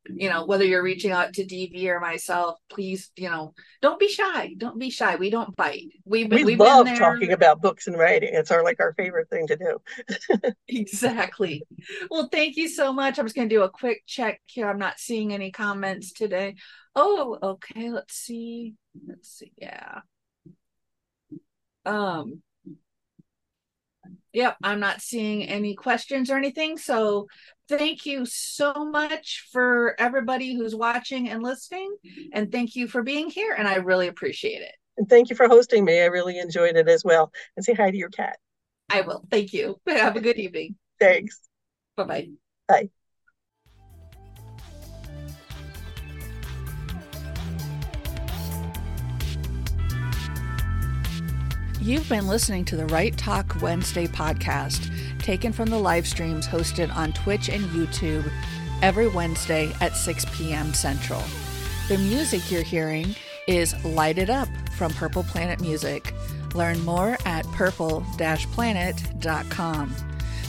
you 0.10 0.30
know 0.30 0.46
whether 0.46 0.66
you're 0.66 0.84
reaching 0.84 1.12
out 1.12 1.34
to 1.34 1.46
dv 1.46 1.86
or 1.86 2.00
myself 2.00 2.60
please 2.70 3.12
you 3.16 3.30
know 3.30 3.54
don't 3.82 4.00
be 4.00 4.08
shy. 4.08 4.54
Don't 4.58 4.80
be 4.80 4.90
shy. 4.90 5.18
We 5.18 5.30
don't 5.30 5.54
bite. 5.58 5.90
We've, 6.06 6.32
we 6.32 6.46
we've 6.46 6.60
love 6.60 6.88
talking 6.98 7.34
about 7.34 7.62
books 7.62 7.88
and 7.88 7.98
writing. 7.98 8.30
It's 8.32 8.50
our 8.50 8.64
like 8.64 8.80
our 8.80 8.94
favorite 8.94 9.30
thing 9.30 9.48
to 9.48 9.58
do. 9.58 10.52
Exactly. 10.70 11.64
Well 12.10 12.30
thank 12.32 12.56
you 12.56 12.70
so 12.70 12.94
much. 12.94 13.20
I'm 13.20 13.26
just 13.26 13.36
going 13.36 13.50
to 13.50 13.56
do 13.56 13.64
a 13.64 13.70
quick 13.70 14.04
check 14.08 14.42
here. 14.46 14.70
I'm 14.70 14.80
not 14.80 15.00
seeing 15.00 15.34
any 15.34 15.52
comments 15.52 16.14
today. 16.14 16.56
Oh 16.96 17.38
okay. 17.44 17.90
Let's 17.90 18.16
see. 18.16 18.76
Let's 19.06 19.30
see. 19.30 19.52
Yeah. 19.58 20.00
Um 21.86 22.42
Yep, 24.34 24.58
I'm 24.64 24.80
not 24.80 25.02
seeing 25.02 25.44
any 25.44 25.76
questions 25.76 26.30
or 26.30 26.38
anything. 26.38 26.78
So 26.78 27.28
thank 27.70 28.06
you 28.06 28.26
so 28.26 28.74
much 28.74 29.48
for 29.52 29.96
everybody 30.00 30.56
who's 30.56 30.76
watching 30.76 31.30
and 31.30 31.44
listening. 31.44 31.96
And 32.34 32.52
thank 32.52 32.76
you 32.76 32.88
for 32.88 33.04
being 33.04 33.30
here. 33.30 33.56
And 33.58 33.68
I 33.68 33.76
really 33.76 34.08
appreciate 34.08 34.62
it. 34.62 34.74
And 34.98 35.08
thank 35.08 35.30
you 35.30 35.36
for 35.36 35.48
hosting 35.48 35.86
me. 35.86 36.02
I 36.02 36.06
really 36.06 36.40
enjoyed 36.40 36.76
it 36.76 36.88
as 36.88 37.04
well. 37.04 37.32
And 37.56 37.64
say 37.64 37.74
hi 37.74 37.92
to 37.92 37.98
your 37.98 38.10
cat. 38.10 38.38
I 38.90 39.02
will. 39.02 39.24
Thank 39.30 39.54
you. 39.54 39.80
Have 39.88 40.16
a 40.16 40.22
good 40.22 40.38
evening. 40.38 40.76
Thanks. 41.00 41.40
Bye-bye. 41.96 42.30
Bye. 42.68 42.90
You've 51.84 52.08
been 52.08 52.28
listening 52.28 52.64
to 52.66 52.76
the 52.78 52.86
Write 52.86 53.18
Talk 53.18 53.62
Wednesday 53.62 54.08
podcast, 54.08 54.90
taken 55.20 55.52
from 55.52 55.70
the 55.70 55.78
live 55.78 56.08
streams 56.08 56.48
hosted 56.48 56.96
on 56.96 57.12
Twitch 57.12 57.50
and 57.50 57.62
YouTube 57.72 58.32
every 58.82 59.10
Wednesday 59.10 59.70
at 59.82 59.98
6 59.98 60.26
p.m. 60.32 60.74
Central. 60.74 61.22
The 61.90 61.98
music 61.98 62.50
you're 62.50 62.64
hearing 62.64 63.14
is 63.50 63.76
Light 63.84 64.18
It 64.18 64.30
Up 64.30 64.48
from 64.78 64.94
Purple 64.94 65.24
Planet 65.24 65.60
Music. 65.60 66.14
Learn 66.56 66.80
more 66.86 67.18
at 67.26 67.46
purple-planet.com. 67.48 69.96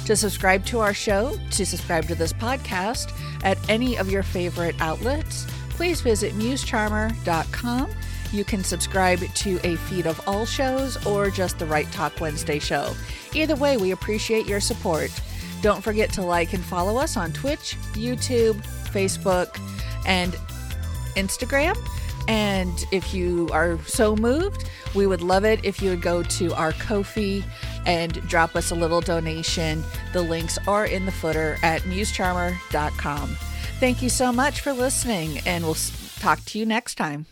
To 0.06 0.16
subscribe 0.16 0.64
to 0.66 0.78
our 0.78 0.94
show, 0.94 1.36
to 1.50 1.66
subscribe 1.66 2.06
to 2.06 2.14
this 2.14 2.32
podcast 2.32 3.10
at 3.42 3.58
any 3.68 3.98
of 3.98 4.08
your 4.08 4.22
favorite 4.22 4.80
outlets, 4.80 5.48
please 5.70 6.00
visit 6.00 6.32
musecharmer.com 6.34 7.90
you 8.34 8.44
can 8.44 8.64
subscribe 8.64 9.20
to 9.20 9.60
a 9.64 9.76
feed 9.76 10.06
of 10.06 10.20
all 10.28 10.44
shows 10.44 11.04
or 11.06 11.30
just 11.30 11.58
the 11.58 11.66
Write 11.66 11.90
Talk 11.92 12.20
Wednesday 12.20 12.58
show. 12.58 12.92
Either 13.32 13.56
way, 13.56 13.76
we 13.76 13.92
appreciate 13.92 14.46
your 14.46 14.60
support. 14.60 15.10
Don't 15.62 15.82
forget 15.82 16.12
to 16.14 16.22
like 16.22 16.52
and 16.52 16.62
follow 16.62 16.98
us 16.98 17.16
on 17.16 17.32
Twitch, 17.32 17.76
YouTube, 17.92 18.56
Facebook, 18.90 19.58
and 20.04 20.34
Instagram. 21.16 21.76
And 22.28 22.84
if 22.90 23.14
you 23.14 23.48
are 23.52 23.78
so 23.86 24.16
moved, 24.16 24.68
we 24.94 25.06
would 25.06 25.22
love 25.22 25.44
it 25.44 25.64
if 25.64 25.80
you 25.80 25.90
would 25.90 26.02
go 26.02 26.22
to 26.22 26.54
our 26.54 26.72
Ko-fi 26.72 27.44
and 27.86 28.14
drop 28.28 28.56
us 28.56 28.70
a 28.70 28.74
little 28.74 29.00
donation. 29.00 29.84
The 30.12 30.22
links 30.22 30.58
are 30.66 30.86
in 30.86 31.06
the 31.06 31.12
footer 31.12 31.58
at 31.62 31.82
musecharmer.com. 31.82 33.36
Thank 33.80 34.02
you 34.02 34.08
so 34.08 34.32
much 34.32 34.60
for 34.60 34.72
listening, 34.72 35.40
and 35.46 35.64
we'll 35.64 35.76
talk 36.20 36.42
to 36.46 36.58
you 36.58 36.64
next 36.64 36.94
time. 36.94 37.26